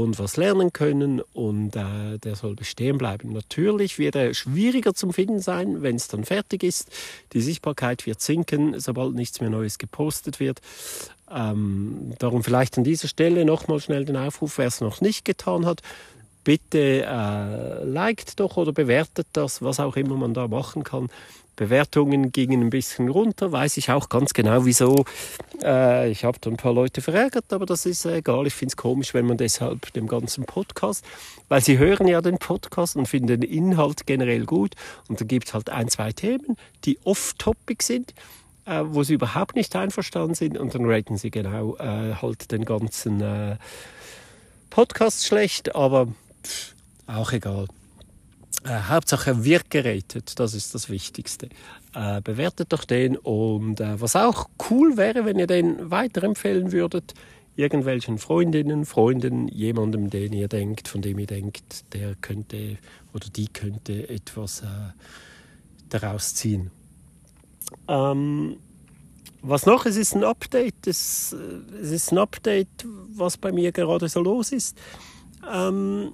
und 0.02 0.18
was 0.18 0.36
lernen 0.36 0.74
können 0.74 1.22
und 1.32 1.74
äh, 1.74 2.18
der 2.18 2.36
soll 2.36 2.54
bestehen 2.54 2.98
bleiben. 2.98 3.32
Natürlich 3.32 3.98
wird 3.98 4.14
er 4.14 4.34
schwieriger 4.34 4.92
zum 4.92 5.10
Finden 5.14 5.40
sein, 5.40 5.80
wenn 5.80 5.96
es 5.96 6.06
dann 6.08 6.26
fertig 6.26 6.62
ist. 6.62 6.90
Die 7.32 7.40
Sichtbarkeit 7.40 8.04
wird 8.04 8.20
sinken, 8.20 8.78
sobald 8.78 9.14
nichts 9.14 9.40
mehr 9.40 9.48
Neues 9.48 9.78
gepostet 9.78 10.38
wird. 10.38 10.60
Ähm, 11.34 12.12
darum 12.18 12.44
vielleicht 12.44 12.76
an 12.76 12.84
dieser 12.84 13.08
Stelle 13.08 13.46
nochmal 13.46 13.80
schnell 13.80 14.04
den 14.04 14.18
Aufruf, 14.18 14.58
wer 14.58 14.66
es 14.66 14.82
noch 14.82 15.00
nicht 15.00 15.24
getan 15.24 15.64
hat, 15.64 15.80
bitte 16.46 17.04
äh, 17.04 17.84
liked 17.84 18.38
doch 18.38 18.56
oder 18.56 18.72
bewertet 18.72 19.26
das, 19.32 19.62
was 19.62 19.80
auch 19.80 19.96
immer 19.96 20.14
man 20.14 20.32
da 20.32 20.46
machen 20.46 20.84
kann. 20.84 21.08
Bewertungen 21.56 22.30
gingen 22.30 22.60
ein 22.60 22.70
bisschen 22.70 23.08
runter, 23.08 23.50
weiß 23.50 23.78
ich 23.78 23.90
auch 23.90 24.08
ganz 24.08 24.32
genau 24.32 24.64
wieso. 24.64 25.04
Äh, 25.60 26.08
ich 26.08 26.22
habe 26.22 26.38
da 26.40 26.48
ein 26.48 26.56
paar 26.56 26.72
Leute 26.72 27.00
verärgert, 27.00 27.52
aber 27.52 27.66
das 27.66 27.84
ist 27.84 28.06
egal. 28.06 28.46
Ich 28.46 28.54
finde 28.54 28.70
es 28.70 28.76
komisch, 28.76 29.12
wenn 29.12 29.26
man 29.26 29.38
deshalb 29.38 29.92
dem 29.94 30.06
ganzen 30.06 30.44
Podcast, 30.44 31.04
weil 31.48 31.62
sie 31.62 31.78
hören 31.78 32.06
ja 32.06 32.20
den 32.20 32.38
Podcast 32.38 32.94
und 32.94 33.08
finden 33.08 33.40
den 33.40 33.42
Inhalt 33.42 34.06
generell 34.06 34.44
gut 34.46 34.76
und 35.08 35.20
da 35.20 35.24
gibt 35.24 35.48
es 35.48 35.54
halt 35.54 35.68
ein, 35.68 35.88
zwei 35.88 36.12
Themen, 36.12 36.56
die 36.84 36.96
off-topic 37.02 37.82
sind 37.82 38.14
äh, 38.66 38.82
wo 38.84 39.02
sie 39.02 39.14
überhaupt 39.14 39.56
nicht 39.56 39.74
einverstanden 39.74 40.34
sind 40.34 40.58
und 40.58 40.76
dann 40.76 40.84
raten 40.84 41.16
sie 41.16 41.32
genau 41.32 41.76
äh, 41.78 42.14
halt 42.14 42.52
den 42.52 42.64
ganzen 42.64 43.20
äh, 43.20 43.56
Podcast 44.70 45.26
schlecht, 45.26 45.74
aber 45.74 46.08
auch 47.06 47.32
egal. 47.32 47.66
Äh, 48.64 48.88
Hauptsache 48.88 49.44
wird 49.44 49.70
geratet, 49.70 50.38
das 50.38 50.54
ist 50.54 50.74
das 50.74 50.90
Wichtigste. 50.90 51.48
Äh, 51.94 52.20
bewertet 52.20 52.72
doch 52.72 52.84
den 52.84 53.16
und 53.16 53.80
äh, 53.80 54.00
was 54.00 54.16
auch 54.16 54.48
cool 54.70 54.96
wäre, 54.96 55.24
wenn 55.24 55.38
ihr 55.38 55.46
den 55.46 55.90
weiterempfehlen 55.90 56.72
würdet, 56.72 57.14
irgendwelchen 57.54 58.18
Freundinnen, 58.18 58.84
Freunden, 58.84 59.48
jemandem, 59.48 60.10
den 60.10 60.32
ihr 60.32 60.48
denkt, 60.48 60.88
von 60.88 61.00
dem 61.00 61.18
ihr 61.18 61.26
denkt, 61.26 61.92
der 61.94 62.14
könnte 62.16 62.78
oder 63.14 63.28
die 63.28 63.48
könnte 63.48 64.08
etwas 64.10 64.62
daraus 65.88 66.34
ziehen. 66.34 66.70
Ähm, 67.88 68.56
was 69.42 69.64
noch? 69.64 69.86
Es 69.86 69.96
ist 69.96 70.14
ein 70.14 70.24
Update. 70.24 70.86
Es, 70.86 71.34
es, 71.80 71.90
ist 71.90 72.12
ein 72.12 72.18
Update, 72.18 72.84
was 73.14 73.36
bei 73.36 73.52
mir 73.52 73.72
gerade 73.72 74.08
so 74.08 74.20
los 74.20 74.52
ist. 74.52 74.76
Ähm, 75.50 76.12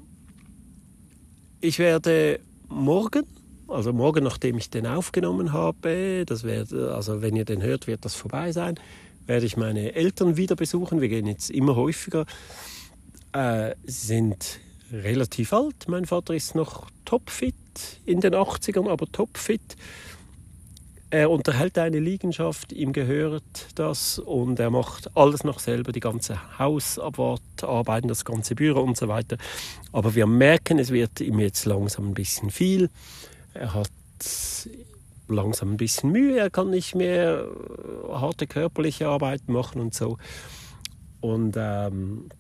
ich 1.63 1.79
werde 1.79 2.41
morgen, 2.69 3.25
also 3.69 3.93
morgen, 3.93 4.25
nachdem 4.25 4.59
ich 4.59 4.69
den 4.69 4.87
aufgenommen 4.87 5.53
habe, 5.53 6.25
das 6.27 6.43
wird, 6.43 6.73
also 6.73 7.23
wenn 7.23 7.37
ihr 7.37 7.45
den 7.45 7.63
hört, 7.63 7.87
wird 7.87 8.05
das 8.05 8.15
vorbei 8.15 8.53
sein, 8.53 8.75
werde 9.27 9.47
ich 9.47 9.57
meine 9.57 9.95
Eltern 9.95 10.37
wieder 10.37 10.57
besuchen. 10.57 11.01
Wir 11.01 11.09
gehen 11.09 11.27
jetzt 11.27 11.51
immer 11.51 11.77
häufiger. 11.77 12.27
Äh, 13.33 13.77
sie 13.85 14.07
sind 14.07 14.59
relativ 14.93 15.53
alt. 15.53 15.87
Mein 15.87 16.05
Vater 16.05 16.35
ist 16.35 16.57
noch 16.57 16.91
topfit 17.05 17.55
in 18.05 18.21
den 18.21 18.35
80ern, 18.35 18.91
aber 18.91 19.07
topfit. 19.07 19.77
Er 21.13 21.31
unterhält 21.31 21.77
eine 21.77 21.99
Liegenschaft, 21.99 22.73
ihm 22.73 22.95
gehört 22.95 23.43
das 23.75 24.19
und 24.19 24.59
er 24.59 24.71
macht 24.71 25.15
alles 25.15 25.45
noch 25.45 25.59
selber, 25.59 25.93
die 25.93 26.01
ganze 26.01 26.59
Hausarbeiten, 26.59 28.09
das 28.09 28.25
ganze 28.25 28.55
Büro 28.55 28.81
und 28.81 28.97
so 28.97 29.09
weiter. 29.09 29.37
Aber 29.93 30.15
wir 30.15 30.27
merken, 30.27 30.79
es 30.79 30.91
wird 30.91 31.21
ihm 31.21 31.39
jetzt 31.39 31.67
langsam 31.67 32.09
ein 32.09 32.15
bisschen 32.15 32.49
viel. 32.49 32.89
Er 33.53 33.75
hat 33.75 33.91
langsam 35.29 35.73
ein 35.73 35.77
bisschen 35.77 36.13
Mühe, 36.13 36.39
er 36.39 36.49
kann 36.49 36.71
nicht 36.71 36.95
mehr 36.95 37.47
harte 38.11 38.47
körperliche 38.47 39.07
Arbeit 39.07 39.51
machen 39.51 39.83
und 39.83 39.93
so. 39.93 40.17
Und 41.21 41.57
ähm, 41.59 42.31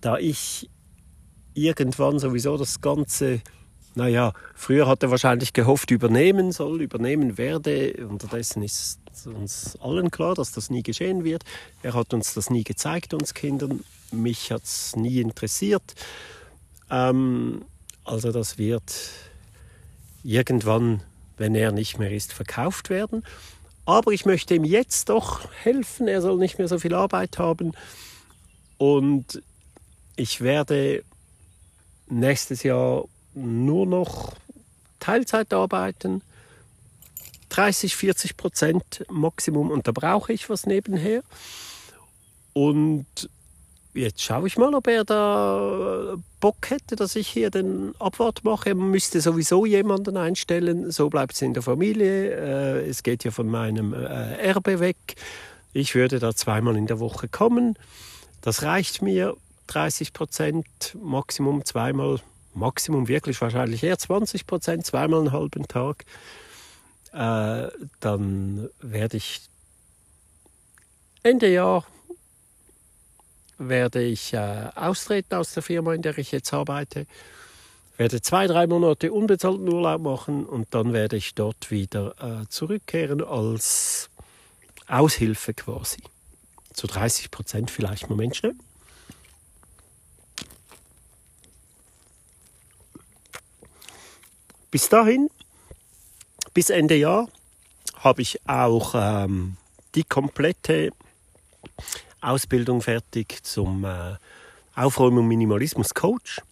da 0.00 0.16
ich 0.16 0.70
irgendwann 1.52 2.18
sowieso 2.18 2.56
das 2.56 2.80
ganze 2.80 3.42
naja, 3.94 4.32
früher 4.54 4.86
hat 4.86 5.02
er 5.02 5.10
wahrscheinlich 5.10 5.52
gehofft, 5.52 5.90
übernehmen 5.90 6.52
soll, 6.52 6.82
übernehmen 6.82 7.38
werde. 7.38 8.06
Unterdessen 8.08 8.62
ist 8.62 9.00
uns 9.26 9.76
allen 9.80 10.10
klar, 10.10 10.34
dass 10.34 10.52
das 10.52 10.70
nie 10.70 10.82
geschehen 10.82 11.24
wird. 11.24 11.44
Er 11.82 11.94
hat 11.94 12.14
uns 12.14 12.34
das 12.34 12.50
nie 12.50 12.64
gezeigt, 12.64 13.14
uns 13.14 13.34
Kindern. 13.34 13.84
Mich 14.12 14.52
hat 14.52 14.62
es 14.64 14.94
nie 14.96 15.20
interessiert. 15.20 15.82
Ähm, 16.90 17.64
also 18.04 18.32
das 18.32 18.58
wird 18.58 19.10
irgendwann, 20.22 21.02
wenn 21.36 21.54
er 21.54 21.72
nicht 21.72 21.98
mehr 21.98 22.12
ist, 22.12 22.32
verkauft 22.32 22.90
werden. 22.90 23.24
Aber 23.84 24.12
ich 24.12 24.26
möchte 24.26 24.54
ihm 24.54 24.64
jetzt 24.64 25.08
doch 25.08 25.50
helfen. 25.62 26.08
Er 26.08 26.20
soll 26.20 26.36
nicht 26.36 26.58
mehr 26.58 26.68
so 26.68 26.78
viel 26.78 26.94
Arbeit 26.94 27.38
haben. 27.38 27.72
Und 28.76 29.42
ich 30.16 30.40
werde 30.40 31.02
nächstes 32.08 32.62
Jahr 32.62 33.04
nur 33.42 33.86
noch 33.86 34.32
Teilzeit 35.00 35.52
arbeiten, 35.52 36.22
30, 37.50 37.96
40 37.96 38.36
Prozent 38.36 39.04
Maximum 39.10 39.70
und 39.70 39.88
da 39.88 39.92
brauche 39.92 40.32
ich 40.32 40.50
was 40.50 40.66
nebenher. 40.66 41.22
Und 42.52 43.06
jetzt 43.94 44.22
schaue 44.22 44.46
ich 44.46 44.56
mal, 44.56 44.74
ob 44.74 44.86
er 44.86 45.04
da 45.04 46.16
Bock 46.40 46.70
hätte, 46.70 46.96
dass 46.96 47.16
ich 47.16 47.28
hier 47.28 47.50
den 47.50 47.94
Abwart 47.98 48.44
mache. 48.44 48.70
Er 48.70 48.74
müsste 48.74 49.20
sowieso 49.20 49.66
jemanden 49.66 50.16
einstellen, 50.16 50.90
so 50.90 51.08
bleibt 51.08 51.34
es 51.34 51.42
in 51.42 51.54
der 51.54 51.62
Familie. 51.62 52.30
Äh, 52.30 52.88
es 52.88 53.02
geht 53.02 53.24
ja 53.24 53.30
von 53.30 53.48
meinem 53.48 53.92
äh, 53.92 54.36
Erbe 54.36 54.80
weg. 54.80 54.96
Ich 55.72 55.94
würde 55.94 56.18
da 56.18 56.34
zweimal 56.34 56.76
in 56.76 56.86
der 56.86 57.00
Woche 57.00 57.28
kommen. 57.28 57.76
Das 58.40 58.62
reicht 58.62 59.02
mir, 59.02 59.36
30 59.68 60.12
Prozent, 60.12 60.96
Maximum 61.00 61.64
zweimal 61.64 62.20
Maximum 62.54 63.08
wirklich 63.08 63.40
wahrscheinlich 63.40 63.82
eher 63.82 63.98
20 63.98 64.46
Prozent, 64.46 64.86
zweimal 64.86 65.20
einen 65.20 65.32
halben 65.32 65.68
Tag, 65.68 66.04
äh, 67.12 67.68
dann 68.00 68.68
werde 68.80 69.16
ich 69.16 69.40
Ende 71.22 71.50
Jahr 71.50 71.84
werde 73.58 74.02
ich 74.02 74.32
äh, 74.32 74.68
austreten 74.74 75.34
aus 75.34 75.52
der 75.52 75.62
Firma, 75.62 75.92
in 75.92 76.02
der 76.02 76.16
ich 76.16 76.30
jetzt 76.30 76.52
arbeite, 76.52 77.06
werde 77.96 78.22
zwei, 78.22 78.46
drei 78.46 78.66
Monate 78.66 79.12
unbezahlten 79.12 79.68
Urlaub 79.68 80.00
machen 80.00 80.46
und 80.46 80.68
dann 80.74 80.92
werde 80.92 81.16
ich 81.16 81.34
dort 81.34 81.70
wieder 81.70 82.14
äh, 82.20 82.48
zurückkehren 82.48 83.22
als 83.22 84.08
Aushilfe 84.86 85.54
quasi. 85.54 85.98
Zu 86.72 86.86
30 86.86 87.32
Prozent 87.32 87.70
vielleicht. 87.72 88.08
Moment 88.08 88.36
schnell. 88.36 88.54
Bis 94.70 94.90
dahin, 94.90 95.30
bis 96.52 96.68
Ende 96.68 96.96
Jahr, 96.96 97.28
habe 97.96 98.20
ich 98.20 98.38
auch 98.46 98.94
ähm, 98.94 99.56
die 99.94 100.04
komplette 100.04 100.90
Ausbildung 102.20 102.82
fertig 102.82 103.42
zum 103.44 103.86
äh, 103.86 104.16
Aufräumen 104.74 105.26
Minimalismus 105.26 105.94
Coach. 105.94 106.42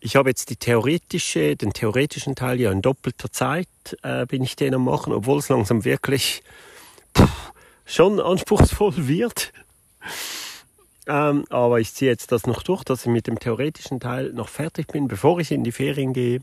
Ich 0.00 0.16
habe 0.16 0.30
jetzt 0.30 0.48
die 0.48 0.56
theoretische, 0.56 1.54
den 1.54 1.74
theoretischen 1.74 2.34
Teil 2.34 2.60
ja 2.60 2.72
in 2.72 2.80
doppelter 2.80 3.30
Zeit 3.30 3.68
äh, 4.02 4.24
bin 4.24 4.42
ich 4.42 4.56
den 4.56 4.74
am 4.74 4.84
machen, 4.84 5.12
obwohl 5.12 5.38
es 5.38 5.50
langsam 5.50 5.84
wirklich 5.84 6.42
pff, 7.14 7.52
schon 7.84 8.20
anspruchsvoll 8.20 8.94
wird. 9.08 9.52
Ähm, 11.06 11.44
aber 11.50 11.80
ich 11.80 11.94
ziehe 11.94 12.10
jetzt 12.10 12.32
das 12.32 12.46
noch 12.46 12.62
durch, 12.62 12.82
dass 12.84 13.02
ich 13.06 13.12
mit 13.12 13.26
dem 13.26 13.38
theoretischen 13.38 14.00
Teil 14.00 14.32
noch 14.32 14.48
fertig 14.48 14.88
bin, 14.88 15.08
bevor 15.08 15.38
ich 15.38 15.52
in 15.52 15.64
die 15.64 15.72
Ferien 15.72 16.12
gehe. 16.12 16.40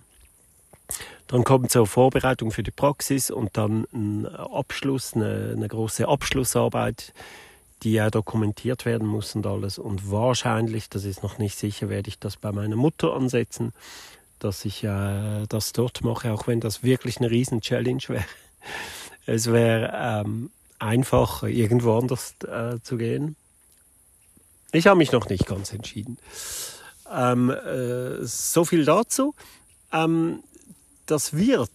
Dann 1.27 1.43
kommt 1.43 1.71
zur 1.71 1.87
Vorbereitung 1.87 2.51
für 2.51 2.63
die 2.63 2.71
Praxis 2.71 3.31
und 3.31 3.57
dann 3.57 3.85
ein 3.93 4.27
Abschluss, 4.27 5.13
eine, 5.15 5.53
eine 5.55 5.67
große 5.67 6.07
Abschlussarbeit, 6.07 7.13
die 7.83 7.93
ja 7.93 8.09
dokumentiert 8.09 8.85
werden 8.85 9.07
muss 9.07 9.35
und 9.35 9.45
alles. 9.45 9.77
Und 9.79 10.11
wahrscheinlich, 10.11 10.89
das 10.89 11.03
ist 11.03 11.23
noch 11.23 11.37
nicht 11.37 11.57
sicher, 11.57 11.89
werde 11.89 12.09
ich 12.09 12.19
das 12.19 12.37
bei 12.37 12.51
meiner 12.51 12.75
Mutter 12.75 13.13
ansetzen, 13.13 13.73
dass 14.39 14.65
ich 14.65 14.83
äh, 14.83 15.45
das 15.47 15.73
dort 15.73 16.03
mache, 16.03 16.31
auch 16.31 16.47
wenn 16.47 16.59
das 16.59 16.83
wirklich 16.83 17.17
eine 17.17 17.31
riesen 17.31 17.61
Challenge 17.61 18.03
wäre. 18.07 18.25
Es 19.25 19.51
wäre 19.51 19.93
ähm, 19.95 20.49
einfach, 20.79 21.43
irgendwo 21.43 21.97
anders 21.97 22.35
äh, 22.45 22.79
zu 22.83 22.97
gehen. 22.97 23.37
Ich 24.75 24.87
habe 24.87 24.97
mich 24.97 25.11
noch 25.11 25.29
nicht 25.29 25.45
ganz 25.45 25.71
entschieden. 25.71 26.17
Ähm, 27.11 27.51
äh, 27.51 28.25
so 28.25 28.65
viel 28.65 28.85
dazu. 28.85 29.35
Ähm, 29.91 30.43
das 31.05 31.33
wird, 31.33 31.69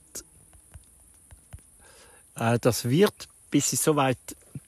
äh, 2.34 2.58
das 2.60 2.88
wird, 2.88 3.28
bis 3.52 3.72
ich 3.72 3.78
soweit 3.80 4.18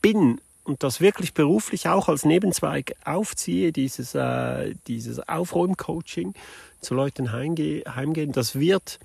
bin 0.00 0.40
und 0.62 0.84
das 0.84 1.00
wirklich 1.00 1.34
beruflich 1.34 1.88
auch 1.88 2.08
als 2.08 2.25
Nebenzweig 2.25 2.94
aufziehe, 3.04 3.72
dieses, 3.72 4.14
äh, 4.14 4.76
dieses 4.87 5.18
Aufräumcoaching 5.28 6.34
zu 6.80 6.94
Leuten 6.94 7.32
heimge 7.32 7.82
heimgehen, 7.88 8.30
das 8.30 8.54
wird 8.54 9.00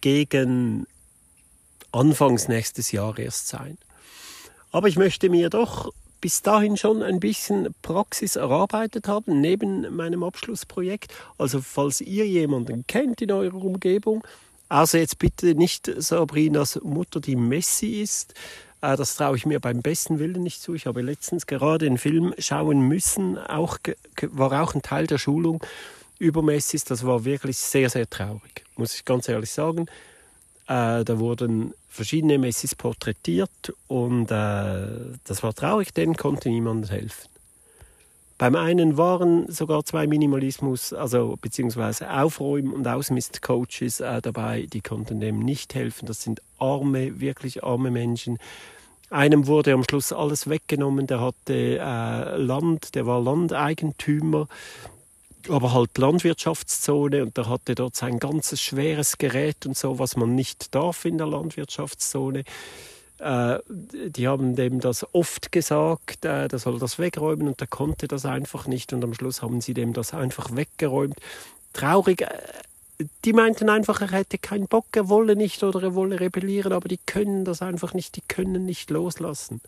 gegen 0.00 0.86
Anfangs 1.90 2.46
nächstes 2.46 2.92
Jahr 2.92 3.18
erst 3.18 3.48
sein. 3.48 3.78
Aber 4.70 4.86
ich 4.86 4.96
möchte 4.96 5.28
mir 5.28 5.50
doch 5.50 5.92
bis 6.20 6.42
dahin 6.42 6.76
schon 6.76 7.02
ein 7.02 7.20
bisschen 7.20 7.74
Praxis 7.82 8.36
erarbeitet 8.36 9.08
haben, 9.08 9.40
neben 9.40 9.94
meinem 9.94 10.22
Abschlussprojekt. 10.22 11.12
Also 11.38 11.60
falls 11.60 12.00
ihr 12.00 12.26
jemanden 12.26 12.86
kennt 12.86 13.22
in 13.22 13.32
eurer 13.32 13.62
Umgebung, 13.62 14.24
also 14.68 14.98
jetzt 14.98 15.18
bitte 15.18 15.54
nicht 15.54 15.90
Sabrinas 15.98 16.80
Mutter, 16.82 17.20
die 17.20 17.36
Messi 17.36 18.00
ist. 18.02 18.34
Äh, 18.80 18.96
das 18.96 19.16
traue 19.16 19.36
ich 19.36 19.46
mir 19.46 19.60
beim 19.60 19.80
besten 19.82 20.18
Willen 20.18 20.42
nicht 20.42 20.60
zu. 20.60 20.74
Ich 20.74 20.86
habe 20.86 21.02
letztens 21.02 21.46
gerade 21.46 21.86
einen 21.86 21.98
Film 21.98 22.34
schauen 22.38 22.80
müssen, 22.80 23.38
auch, 23.38 23.78
war 24.22 24.62
auch 24.62 24.74
ein 24.74 24.82
Teil 24.82 25.06
der 25.06 25.18
Schulung 25.18 25.62
über 26.18 26.42
Messis. 26.42 26.84
Das 26.84 27.06
war 27.06 27.24
wirklich 27.24 27.58
sehr, 27.58 27.90
sehr 27.90 28.08
traurig, 28.08 28.64
muss 28.76 28.94
ich 28.94 29.04
ganz 29.04 29.28
ehrlich 29.28 29.50
sagen. 29.50 29.86
Äh, 30.68 31.04
da 31.04 31.18
wurden 31.18 31.74
verschiedene 31.96 32.38
Messis 32.38 32.74
porträtiert 32.74 33.74
und 33.88 34.30
äh, 34.30 34.86
das 35.24 35.42
war 35.42 35.54
traurig, 35.54 35.92
denen 35.92 36.16
konnte 36.16 36.48
niemand 36.48 36.90
helfen. 36.90 37.28
Beim 38.38 38.54
einen 38.54 38.98
waren 38.98 39.50
sogar 39.50 39.84
zwei 39.84 40.06
Minimalismus, 40.06 40.92
also 40.92 41.38
beziehungsweise 41.40 42.10
Aufräumen- 42.10 42.74
und 42.74 42.86
Ausmistcoaches 42.86 44.00
äh, 44.00 44.20
dabei, 44.20 44.66
die 44.70 44.82
konnten 44.82 45.20
dem 45.20 45.38
nicht 45.40 45.74
helfen. 45.74 46.04
Das 46.04 46.22
sind 46.22 46.42
arme, 46.58 47.18
wirklich 47.18 47.64
arme 47.64 47.90
Menschen. 47.90 48.38
Einem 49.08 49.46
wurde 49.46 49.72
am 49.72 49.84
Schluss 49.84 50.12
alles 50.12 50.50
weggenommen, 50.50 51.06
der 51.06 51.20
hatte 51.20 51.78
äh, 51.78 52.36
Land, 52.36 52.94
der 52.94 53.06
war 53.06 53.22
Landeigentümer, 53.22 54.48
aber 55.50 55.72
halt 55.72 55.96
Landwirtschaftszone 55.98 57.22
und 57.22 57.36
der 57.36 57.48
hatte 57.48 57.74
dort 57.74 57.96
sein 57.96 58.18
ganzes 58.18 58.60
schweres 58.60 59.18
Gerät 59.18 59.66
und 59.66 59.76
so, 59.76 59.98
was 59.98 60.16
man 60.16 60.34
nicht 60.34 60.74
darf 60.74 61.04
in 61.04 61.18
der 61.18 61.26
Landwirtschaftszone. 61.26 62.44
Äh, 63.18 63.58
die 63.68 64.28
haben 64.28 64.56
dem 64.56 64.80
das 64.80 65.06
oft 65.14 65.50
gesagt, 65.50 66.24
äh, 66.24 66.48
der 66.48 66.58
soll 66.58 66.78
das 66.78 66.98
wegräumen 66.98 67.48
und 67.48 67.60
der 67.60 67.66
konnte 67.66 68.08
das 68.08 68.26
einfach 68.26 68.66
nicht 68.66 68.92
und 68.92 69.02
am 69.02 69.14
Schluss 69.14 69.40
haben 69.40 69.60
sie 69.60 69.74
dem 69.74 69.92
das 69.92 70.12
einfach 70.12 70.54
weggeräumt. 70.54 71.16
Traurig, 71.72 72.22
äh, 72.22 72.28
die 73.24 73.32
meinten 73.32 73.70
einfach, 73.70 74.00
er 74.02 74.10
hätte 74.10 74.38
keinen 74.38 74.68
Bock, 74.68 74.86
er 74.92 75.08
wolle 75.08 75.36
nicht 75.36 75.62
oder 75.62 75.82
er 75.82 75.94
wolle 75.94 76.20
rebellieren, 76.20 76.72
aber 76.72 76.88
die 76.88 77.00
können 77.04 77.44
das 77.44 77.62
einfach 77.62 77.94
nicht, 77.94 78.16
die 78.16 78.22
können 78.26 78.66
nicht 78.66 78.90
loslassen 78.90 79.60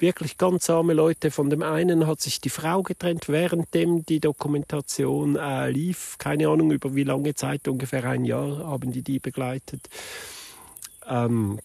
wirklich 0.00 0.38
ganz 0.38 0.70
arme 0.70 0.94
Leute. 0.94 1.30
Von 1.30 1.50
dem 1.50 1.62
einen 1.62 2.06
hat 2.06 2.20
sich 2.20 2.40
die 2.40 2.50
Frau 2.50 2.82
getrennt, 2.82 3.28
währenddem 3.28 4.04
die 4.04 4.20
Dokumentation 4.20 5.36
äh, 5.36 5.70
lief. 5.70 6.16
Keine 6.18 6.48
Ahnung, 6.48 6.70
über 6.70 6.94
wie 6.94 7.04
lange 7.04 7.34
Zeit, 7.34 7.68
ungefähr 7.68 8.04
ein 8.04 8.24
Jahr 8.24 8.58
haben 8.58 8.92
die 8.92 9.02
die 9.02 9.18
begleitet. 9.18 9.88
Ähm, 11.06 11.58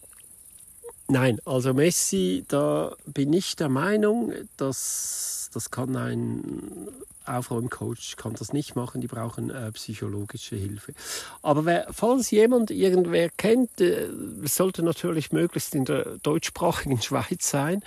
nein, 1.08 1.38
also 1.44 1.74
Messi, 1.74 2.44
da 2.48 2.94
bin 3.06 3.32
ich 3.32 3.56
der 3.56 3.68
Meinung, 3.68 4.32
dass 4.56 5.50
das 5.52 5.70
kann 5.70 5.96
ein 5.96 6.88
Aufräumcoach 7.26 8.16
kann 8.16 8.34
das 8.34 8.52
nicht 8.52 8.76
machen, 8.76 9.00
die 9.00 9.06
brauchen 9.06 9.50
äh, 9.50 9.72
psychologische 9.72 10.56
Hilfe. 10.56 10.94
Aber 11.42 11.64
wer, 11.64 11.86
falls 11.90 12.30
jemand 12.30 12.70
irgendwer 12.70 13.30
kennt, 13.30 13.80
äh, 13.80 14.08
sollte 14.44 14.82
natürlich 14.82 15.32
möglichst 15.32 15.74
in 15.74 15.84
der 15.84 16.18
deutschsprachigen 16.22 17.00
Schweiz 17.00 17.50
sein, 17.50 17.82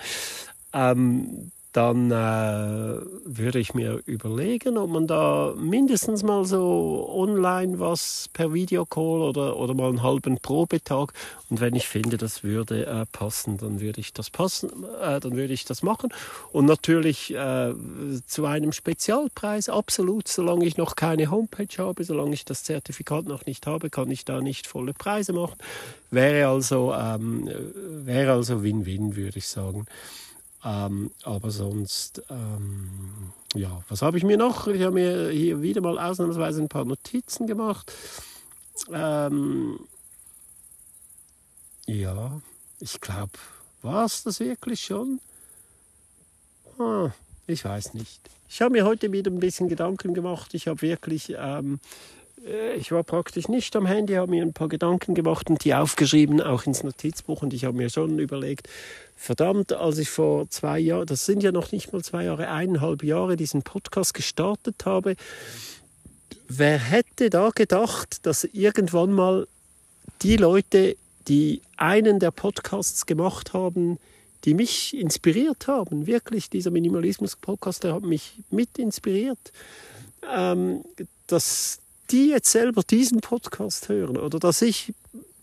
ähm, 0.74 1.52
dann 1.78 2.10
äh, 2.10 3.06
würde 3.24 3.60
ich 3.60 3.76
mir 3.76 4.02
überlegen, 4.08 4.80
ob 4.80 4.90
man 4.90 5.06
da 5.06 5.54
mindestens 5.56 6.24
mal 6.24 6.44
so 6.44 7.08
online 7.14 7.80
was 7.80 8.32
per 8.34 8.52
Videocall 8.52 9.22
oder, 9.22 9.58
oder 9.58 9.76
mal 9.76 9.90
einen 9.90 10.02
halben 10.02 10.40
Probetag 10.40 11.14
und 11.52 11.62
wenn 11.62 11.76
ich 11.76 11.88
finde, 11.88 12.18
das 12.18 12.44
würde 12.44 12.88
äh, 12.88 13.06
passen, 13.12 13.60
dann 13.60 13.80
würde 13.80 14.02
ich 14.02 14.12
das 14.12 14.32
passen, 14.32 14.86
äh, 15.04 15.20
dann 15.20 15.36
würde 15.36 15.54
ich 15.54 15.66
das 15.66 15.84
machen 15.84 16.12
und 16.52 16.66
natürlich 16.66 17.32
äh, 17.36 17.76
zu 18.26 18.46
einem 18.46 18.72
Spezialpreis 18.72 19.70
absolut, 19.70 20.28
solange 20.28 20.66
ich 20.66 20.78
noch 20.78 20.96
keine 20.96 21.30
Homepage 21.30 21.78
habe, 21.78 22.04
solange 22.04 22.34
ich 22.34 22.44
das 22.44 22.64
Zertifikat 22.64 23.26
noch 23.26 23.46
nicht 23.46 23.68
habe, 23.68 23.92
kann 23.92 24.10
ich 24.10 24.26
da 24.26 24.42
nicht 24.42 24.66
volle 24.66 24.94
Preise 24.94 25.32
machen. 25.32 25.58
Wäre 26.10 26.48
also 26.48 26.92
ähm, 26.94 27.48
wäre 28.04 28.32
also 28.32 28.64
Win-Win, 28.64 29.16
würde 29.16 29.38
ich 29.38 29.48
sagen. 29.48 29.86
Ähm, 30.68 31.12
aber 31.24 31.50
sonst, 31.50 32.24
ähm, 32.30 33.32
ja, 33.56 33.82
was 33.88 34.02
habe 34.02 34.18
ich 34.18 34.26
mir 34.26 34.36
noch? 34.36 34.68
Ich 34.68 34.82
habe 34.82 34.96
mir 34.96 35.30
hier 35.30 35.62
wieder 35.62 35.80
mal 35.80 35.98
ausnahmsweise 35.98 36.62
ein 36.62 36.68
paar 36.68 36.84
Notizen 36.84 37.48
gemacht. 37.48 37.94
Ähm, 38.92 39.80
ja, 41.86 42.42
ich 42.82 43.00
glaube, 43.00 43.32
war 43.82 44.04
es 44.04 44.24
das 44.24 44.42
wirklich 44.42 44.82
schon? 44.82 45.22
Ah, 46.78 47.12
ich 47.48 47.64
weiß 47.64 47.94
nicht. 47.94 48.20
Ich 48.50 48.62
habe 48.62 48.74
mir 48.74 48.84
heute 48.84 49.14
wieder 49.14 49.32
ein 49.32 49.40
bisschen 49.40 49.70
Gedanken 49.70 50.14
gemacht. 50.14 50.54
Ich 50.54 50.68
habe 50.68 50.82
wirklich 50.82 51.34
ähm, 51.38 51.76
äh, 51.76 51.78
ich 52.78 52.92
war 52.92 53.04
praktisch 53.04 53.48
nicht 53.48 53.76
am 53.76 53.86
Handy, 53.86 54.14
habe 54.14 54.32
mir 54.32 54.44
ein 54.44 54.54
paar 54.54 54.70
Gedanken 54.70 55.16
gemacht 55.16 55.50
und 55.50 55.64
die 55.64 55.74
aufgeschrieben, 55.74 56.42
auch 56.42 56.66
ins 56.66 56.84
Notizbuch. 56.84 57.42
Und 57.42 57.54
ich 57.54 57.66
habe 57.66 57.78
mir 57.78 57.90
schon 57.90 58.20
überlegt, 58.20 58.70
verdammt, 59.16 59.74
als 59.74 59.98
ich 59.98 60.10
vor 60.10 60.50
zwei 60.50 60.80
Jahren, 60.80 61.08
das 61.08 61.26
sind 61.26 61.44
ja 61.44 61.52
noch 61.52 61.72
nicht 61.72 61.92
mal 61.92 62.04
zwei 62.04 62.24
Jahre, 62.26 62.50
eineinhalb 62.50 63.04
Jahre, 63.04 63.36
diesen 63.36 63.64
Podcast 63.64 64.14
gestartet 64.14 64.86
habe, 64.86 65.16
wer 66.48 66.78
hätte 66.78 67.30
da 67.30 67.50
gedacht, 67.54 68.26
dass 68.26 68.46
irgendwann 68.46 69.12
mal 69.12 69.48
die 70.22 70.38
Leute, 70.38 70.96
die 71.28 71.62
einen 71.76 72.20
der 72.20 72.32
Podcasts 72.32 73.06
gemacht 73.06 73.54
haben, 73.54 74.00
die 74.46 74.54
mich 74.54 74.96
inspiriert 74.96 75.68
haben, 75.68 76.08
wirklich, 76.08 76.50
dieser 76.50 76.72
Minimalismus-Podcast, 76.72 77.84
der 77.84 77.96
hat 77.96 78.04
mich 78.04 78.40
mit 78.50 78.78
inspiriert, 78.78 79.52
ähm, 80.34 80.86
dass 81.28 81.80
die 82.12 82.30
jetzt 82.30 82.52
selber 82.52 82.84
diesen 82.84 83.22
Podcast 83.22 83.90
hören 83.90 84.18
oder 84.18 84.40
dass 84.40 84.62
ich 84.62 84.94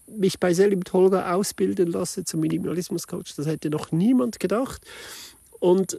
mich 0.06 0.38
bei 0.38 0.54
Selim 0.54 0.84
Tolga 0.84 1.34
ausbilden 1.34 1.90
lasse 1.90 2.24
zum 2.24 2.40
Minimalismus-Coach, 2.40 3.34
das 3.36 3.46
hätte 3.46 3.70
noch 3.70 3.92
niemand 3.92 4.38
gedacht. 4.38 4.82
Und 5.60 5.98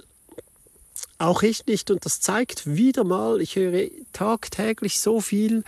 auch 1.17 1.43
ich 1.43 1.65
nicht. 1.65 1.91
Und 1.91 2.05
das 2.05 2.19
zeigt 2.19 2.65
wieder 2.65 3.03
mal, 3.03 3.41
ich 3.41 3.55
höre 3.55 3.89
tagtäglich 4.13 4.99
so 4.99 5.21
viel 5.21 5.63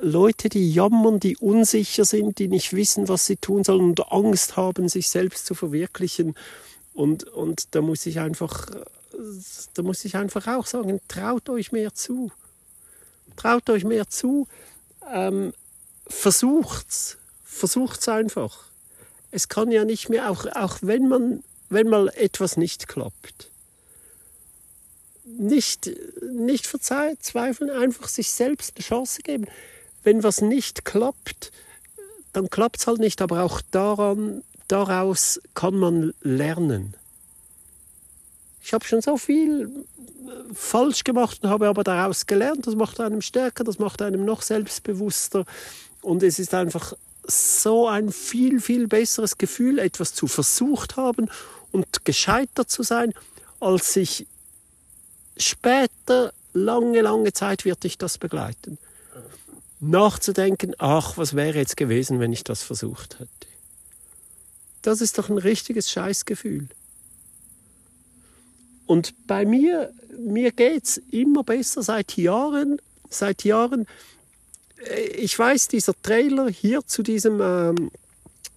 Leute, 0.00 0.48
die 0.48 0.72
jammern, 0.72 1.20
die 1.20 1.36
unsicher 1.36 2.04
sind, 2.04 2.38
die 2.38 2.48
nicht 2.48 2.72
wissen, 2.72 3.08
was 3.08 3.26
sie 3.26 3.36
tun 3.36 3.64
sollen 3.64 3.82
und 3.82 4.12
Angst 4.12 4.56
haben, 4.56 4.88
sich 4.88 5.08
selbst 5.08 5.46
zu 5.46 5.54
verwirklichen. 5.54 6.34
Und, 6.94 7.24
und 7.24 7.74
da 7.74 7.80
muss 7.80 8.06
ich 8.06 8.20
einfach, 8.20 8.66
da 9.74 9.82
muss 9.82 10.04
ich 10.04 10.16
einfach 10.16 10.46
auch 10.46 10.66
sagen, 10.66 11.00
traut 11.08 11.48
euch 11.48 11.72
mehr 11.72 11.94
zu 11.94 12.30
traut 13.44 13.68
euch 13.68 13.84
mehr 13.84 14.08
zu, 14.08 14.48
ähm, 15.12 15.52
versucht's, 16.06 17.18
versucht's 17.44 18.08
einfach. 18.08 18.64
Es 19.32 19.48
kann 19.48 19.70
ja 19.70 19.84
nicht 19.84 20.08
mehr, 20.08 20.30
auch, 20.30 20.46
auch 20.54 20.78
wenn, 20.80 21.08
man, 21.08 21.44
wenn 21.68 21.88
mal 21.88 22.08
etwas 22.14 22.56
nicht 22.56 22.88
klappt. 22.88 23.50
Nicht, 25.24 25.90
nicht 26.22 26.66
verzweifeln, 26.66 27.68
einfach 27.68 28.08
sich 28.08 28.30
selbst 28.30 28.76
eine 28.76 28.84
Chance 28.84 29.20
geben. 29.22 29.46
Wenn 30.04 30.22
was 30.22 30.40
nicht 30.40 30.86
klappt, 30.86 31.52
dann 32.32 32.48
klappt 32.48 32.78
es 32.78 32.86
halt 32.86 33.00
nicht, 33.00 33.20
aber 33.20 33.42
auch 33.42 33.60
daran, 33.70 34.42
daraus 34.68 35.40
kann 35.52 35.76
man 35.76 36.14
lernen. 36.22 36.94
Ich 38.62 38.72
habe 38.72 38.86
schon 38.86 39.02
so 39.02 39.18
viel 39.18 39.84
falsch 40.52 41.04
gemacht 41.04 41.40
und 41.42 41.50
habe 41.50 41.68
aber 41.68 41.84
daraus 41.84 42.26
gelernt. 42.26 42.66
Das 42.66 42.74
macht 42.74 43.00
einem 43.00 43.22
stärker, 43.22 43.64
das 43.64 43.78
macht 43.78 44.02
einem 44.02 44.24
noch 44.24 44.42
selbstbewusster. 44.42 45.44
Und 46.02 46.22
es 46.22 46.38
ist 46.38 46.54
einfach 46.54 46.94
so 47.26 47.88
ein 47.88 48.12
viel, 48.12 48.60
viel 48.60 48.86
besseres 48.86 49.38
Gefühl, 49.38 49.78
etwas 49.78 50.14
zu 50.14 50.26
versucht 50.26 50.96
haben 50.96 51.28
und 51.72 52.04
gescheitert 52.04 52.70
zu 52.70 52.82
sein, 52.82 53.12
als 53.60 53.92
sich 53.92 54.26
später, 55.36 56.32
lange, 56.52 57.00
lange 57.00 57.32
Zeit 57.32 57.64
wird 57.64 57.82
dich 57.84 57.98
das 57.98 58.18
begleiten. 58.18 58.78
Nachzudenken, 59.80 60.74
ach, 60.78 61.16
was 61.16 61.34
wäre 61.34 61.58
jetzt 61.58 61.76
gewesen, 61.76 62.20
wenn 62.20 62.32
ich 62.32 62.44
das 62.44 62.62
versucht 62.62 63.18
hätte. 63.18 63.30
Das 64.82 65.00
ist 65.00 65.18
doch 65.18 65.28
ein 65.28 65.38
richtiges 65.38 65.90
Scheißgefühl. 65.90 66.68
Und 68.86 69.26
bei 69.26 69.44
mir, 69.44 69.92
mir 70.18 70.52
geht 70.52 70.84
es 70.84 70.96
immer 71.10 71.42
besser 71.42 71.82
seit 71.82 72.16
Jahren. 72.16 72.80
Seit 73.08 73.44
Jahren. 73.44 73.86
Äh, 74.78 75.06
ich 75.08 75.38
weiß, 75.38 75.68
dieser 75.68 75.94
Trailer 76.02 76.48
hier 76.48 76.86
zu 76.86 77.02
diesem, 77.02 77.40
ähm, 77.40 77.90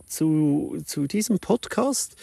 zu, 0.08 0.82
zu 0.86 1.08
diesem 1.08 1.40
Podcast, 1.40 2.16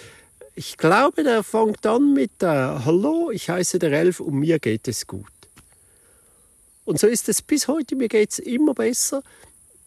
ich 0.56 0.76
glaube, 0.76 1.24
der 1.24 1.42
fängt 1.42 1.84
an 1.84 2.12
mit 2.12 2.42
äh, 2.42 2.46
Hallo, 2.46 3.30
ich 3.32 3.50
heiße 3.50 3.78
der 3.78 3.92
Elf 3.92 4.20
und 4.20 4.34
mir 4.34 4.58
geht 4.58 4.86
es 4.86 5.06
gut. 5.06 5.26
Und 6.84 7.00
so 7.00 7.06
ist 7.06 7.28
es 7.28 7.42
bis 7.42 7.66
heute, 7.66 7.96
mir 7.96 8.08
geht 8.08 8.32
es 8.32 8.38
immer 8.38 8.74
besser, 8.74 9.22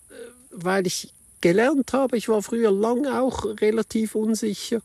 äh, 0.10 0.14
weil 0.52 0.88
ich 0.88 1.14
gelernt 1.40 1.94
habe, 1.94 2.18
ich 2.18 2.28
war 2.28 2.42
früher 2.42 2.72
lang 2.72 3.06
auch 3.06 3.46
relativ 3.62 4.16
unsicher 4.16 4.82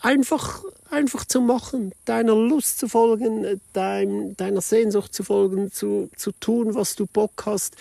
einfach, 0.00 0.62
einfach 0.90 1.24
zu 1.24 1.40
machen, 1.40 1.92
deiner 2.04 2.34
Lust 2.34 2.78
zu 2.78 2.88
folgen, 2.88 3.60
dein, 3.72 4.36
deiner 4.36 4.60
Sehnsucht 4.60 5.14
zu 5.14 5.24
folgen, 5.24 5.72
zu, 5.72 6.10
zu 6.16 6.32
tun, 6.32 6.74
was 6.74 6.96
du 6.96 7.06
Bock 7.06 7.44
hast, 7.46 7.76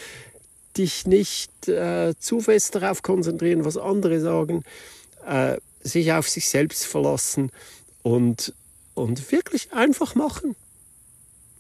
dich 0.78 1.06
nicht 1.06 1.67
äh, 1.67 2.13
zu 2.19 2.41
fest 2.41 2.75
darauf 2.75 3.01
konzentrieren, 3.01 3.65
was 3.65 3.78
andere 3.78 4.19
sagen, 4.19 4.63
äh, 5.25 5.58
sich 5.82 6.12
auf 6.12 6.28
sich 6.28 6.49
selbst 6.49 6.86
verlassen 6.86 7.51
und, 8.04 8.54
und 8.93 9.32
wirklich 9.32 9.71
einfach 9.71 10.15
machen. 10.15 10.56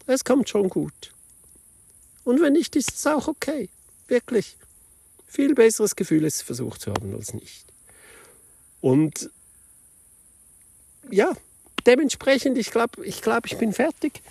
Es 0.07 0.23
kommt 0.23 0.49
schon 0.49 0.69
gut. 0.69 1.11
Und 2.23 2.41
wenn 2.41 2.53
nicht, 2.53 2.75
ist 2.75 2.95
es 2.95 3.07
auch 3.07 3.27
okay. 3.27 3.69
Wirklich. 4.07 4.57
Viel 5.27 5.53
besseres 5.53 5.95
Gefühl, 5.95 6.25
es 6.25 6.41
versucht 6.41 6.81
zu 6.81 6.91
haben 6.91 7.13
als 7.13 7.33
nicht. 7.33 7.65
Und 8.81 9.29
ja, 11.11 11.31
dementsprechend, 11.85 12.57
ich 12.57 12.71
glaube, 12.71 13.05
ich, 13.05 13.21
glaub, 13.21 13.45
ich 13.45 13.57
bin 13.57 13.73
fertig. 13.73 14.21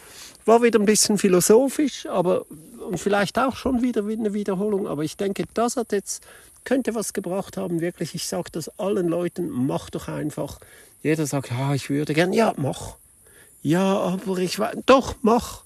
War 0.45 0.63
wieder 0.63 0.79
ein 0.79 0.85
bisschen 0.85 1.17
philosophisch, 1.17 2.07
aber 2.07 2.45
und 2.85 2.99
vielleicht 2.99 3.39
auch 3.39 3.57
schon 3.57 3.83
wieder 3.83 4.03
eine 4.03 4.35
Wiederholung, 4.35 4.87
aber 4.87 5.05
ich 5.05 5.17
denke, 5.17 5.45
das 5.55 5.77
hat 5.77 5.93
jetzt, 5.93 6.23
könnte 6.65 6.95
was 6.95 7.13
gebracht 7.13 7.57
haben, 7.57 7.81
wirklich. 7.81 8.15
Ich 8.15 8.27
sage 8.27 8.51
das 8.53 8.69
allen 8.79 9.09
Leuten, 9.09 9.49
mach 9.49 9.91
doch 9.91 10.09
einfach. 10.09 10.59
Jeder 11.03 11.27
sagt, 11.27 11.53
ah, 11.53 11.75
ich 11.75 11.91
würde 11.91 12.15
gern, 12.15 12.33
ja, 12.33 12.53
mach. 12.57 12.97
Ja, 13.63 13.97
aber 13.97 14.39
ich 14.39 14.59
weiß, 14.59 14.77
doch, 14.87 15.15
mach. 15.23 15.65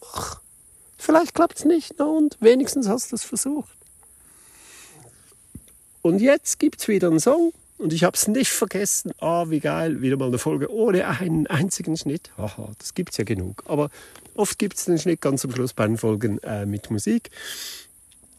Mach. 0.00 0.40
Vielleicht 0.98 1.34
klappt 1.34 1.58
es 1.58 1.64
nicht, 1.64 1.94
na 1.98 2.04
und 2.04 2.36
wenigstens 2.40 2.88
hast 2.88 3.12
du 3.12 3.16
es 3.16 3.24
versucht. 3.24 3.76
Und 6.02 6.20
jetzt 6.20 6.58
gibt 6.58 6.80
es 6.80 6.88
wieder 6.88 7.08
einen 7.08 7.20
Song, 7.20 7.52
und 7.78 7.92
ich 7.92 8.04
habe 8.04 8.16
es 8.16 8.28
nicht 8.28 8.50
vergessen. 8.50 9.12
Ah, 9.20 9.46
wie 9.48 9.60
geil, 9.60 10.00
wieder 10.00 10.16
mal 10.16 10.28
eine 10.28 10.38
Folge 10.38 10.72
ohne 10.72 11.06
einen 11.06 11.46
einzigen 11.46 11.96
Schnitt. 11.96 12.30
Haha, 12.38 12.72
das 12.78 12.94
gibt 12.94 13.12
es 13.12 13.18
ja 13.18 13.24
genug. 13.24 13.62
Aber 13.66 13.90
oft 14.34 14.58
gibt 14.58 14.76
es 14.76 14.86
den 14.86 14.98
Schnitt 14.98 15.20
ganz 15.20 15.44
am 15.44 15.52
Schluss 15.52 15.72
bei 15.72 15.86
den 15.86 15.98
Folgen 15.98 16.38
äh, 16.38 16.66
mit 16.66 16.90
Musik. 16.90 17.30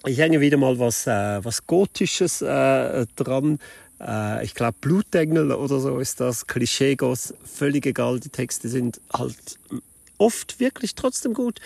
Ich 0.06 0.18
hänge 0.18 0.40
wieder 0.40 0.58
mal 0.58 0.80
was, 0.80 1.06
äh, 1.08 1.44
was 1.44 1.68
Gotisches 1.68 2.42
äh, 2.42 3.06
dran. 3.16 3.60
Äh, 4.00 4.46
ich 4.46 4.56
glaube, 4.56 4.78
Blutengel 4.80 5.52
oder 5.52 5.80
so 5.80 6.00
ist 6.00 6.20
das. 6.20 6.48
Klischeegos, 6.48 7.34
völlig 7.46 7.86
egal. 7.86 8.20
Die 8.20 8.30
Texte 8.30 8.70
sind 8.70 9.02
halt 9.14 9.60
oft 10.18 10.60
wirklich 10.60 10.96
trotzdem 10.96 11.34
gut. 11.34 11.60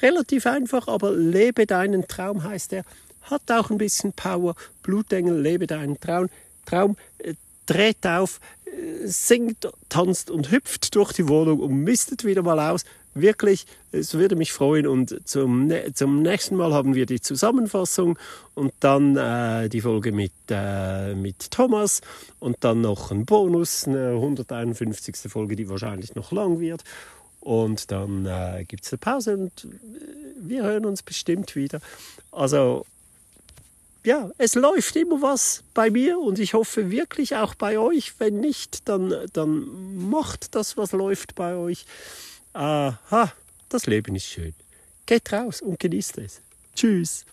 Relativ 0.00 0.46
einfach, 0.46 0.88
aber 0.88 1.12
lebe 1.12 1.66
deinen 1.66 2.06
Traum 2.08 2.44
heißt 2.44 2.72
er. 2.72 2.84
Hat 3.22 3.50
auch 3.50 3.70
ein 3.70 3.78
bisschen 3.78 4.12
Power. 4.12 4.54
Blutengel, 4.82 5.40
lebe 5.40 5.66
deinen 5.66 6.00
Traum. 6.00 6.28
Traum, 6.68 6.96
äh, 7.18 7.34
dreht 7.66 8.06
auf, 8.06 8.40
äh, 8.66 9.06
singt, 9.06 9.68
tanzt 9.88 10.30
und 10.30 10.50
hüpft 10.50 10.94
durch 10.94 11.12
die 11.12 11.28
Wohnung 11.28 11.60
und 11.60 11.82
mistet 11.82 12.24
wieder 12.24 12.42
mal 12.42 12.60
aus. 12.60 12.84
Wirklich, 13.14 13.66
es 13.90 14.14
würde 14.14 14.36
mich 14.36 14.52
freuen. 14.52 14.86
Und 14.86 15.26
zum, 15.26 15.72
zum 15.94 16.22
nächsten 16.22 16.56
Mal 16.56 16.72
haben 16.72 16.94
wir 16.94 17.06
die 17.06 17.20
Zusammenfassung 17.20 18.18
und 18.54 18.72
dann 18.80 19.16
äh, 19.16 19.68
die 19.68 19.80
Folge 19.80 20.12
mit, 20.12 20.32
äh, 20.50 21.14
mit 21.14 21.50
Thomas 21.50 22.00
und 22.38 22.58
dann 22.60 22.80
noch 22.80 23.10
ein 23.10 23.24
Bonus, 23.24 23.88
eine 23.88 24.12
151. 24.12 25.16
Folge, 25.26 25.56
die 25.56 25.68
wahrscheinlich 25.68 26.14
noch 26.14 26.32
lang 26.32 26.60
wird. 26.60 26.84
Und 27.40 27.90
dann 27.90 28.26
äh, 28.26 28.64
gibt 28.66 28.84
es 28.84 28.92
eine 28.92 28.98
Pause 28.98 29.36
und 29.36 29.64
äh, 29.64 29.68
wir 30.40 30.62
hören 30.64 30.84
uns 30.86 31.02
bestimmt 31.02 31.56
wieder. 31.56 31.80
Also 32.30 32.84
ja, 34.08 34.30
es 34.38 34.54
läuft 34.54 34.96
immer 34.96 35.20
was 35.20 35.62
bei 35.74 35.90
mir 35.90 36.18
und 36.18 36.38
ich 36.38 36.54
hoffe 36.54 36.90
wirklich 36.90 37.36
auch 37.36 37.54
bei 37.54 37.78
euch. 37.78 38.14
Wenn 38.18 38.40
nicht, 38.40 38.88
dann, 38.88 39.14
dann 39.34 40.08
macht 40.08 40.54
das, 40.54 40.78
was 40.78 40.92
läuft 40.92 41.34
bei 41.34 41.54
euch. 41.54 41.84
Aha, 42.54 43.30
das 43.68 43.84
Leben 43.84 44.16
ist 44.16 44.24
schön. 44.24 44.54
Geht 45.04 45.30
raus 45.30 45.60
und 45.60 45.78
genießt 45.78 46.16
es. 46.18 46.40
Tschüss. 46.74 47.26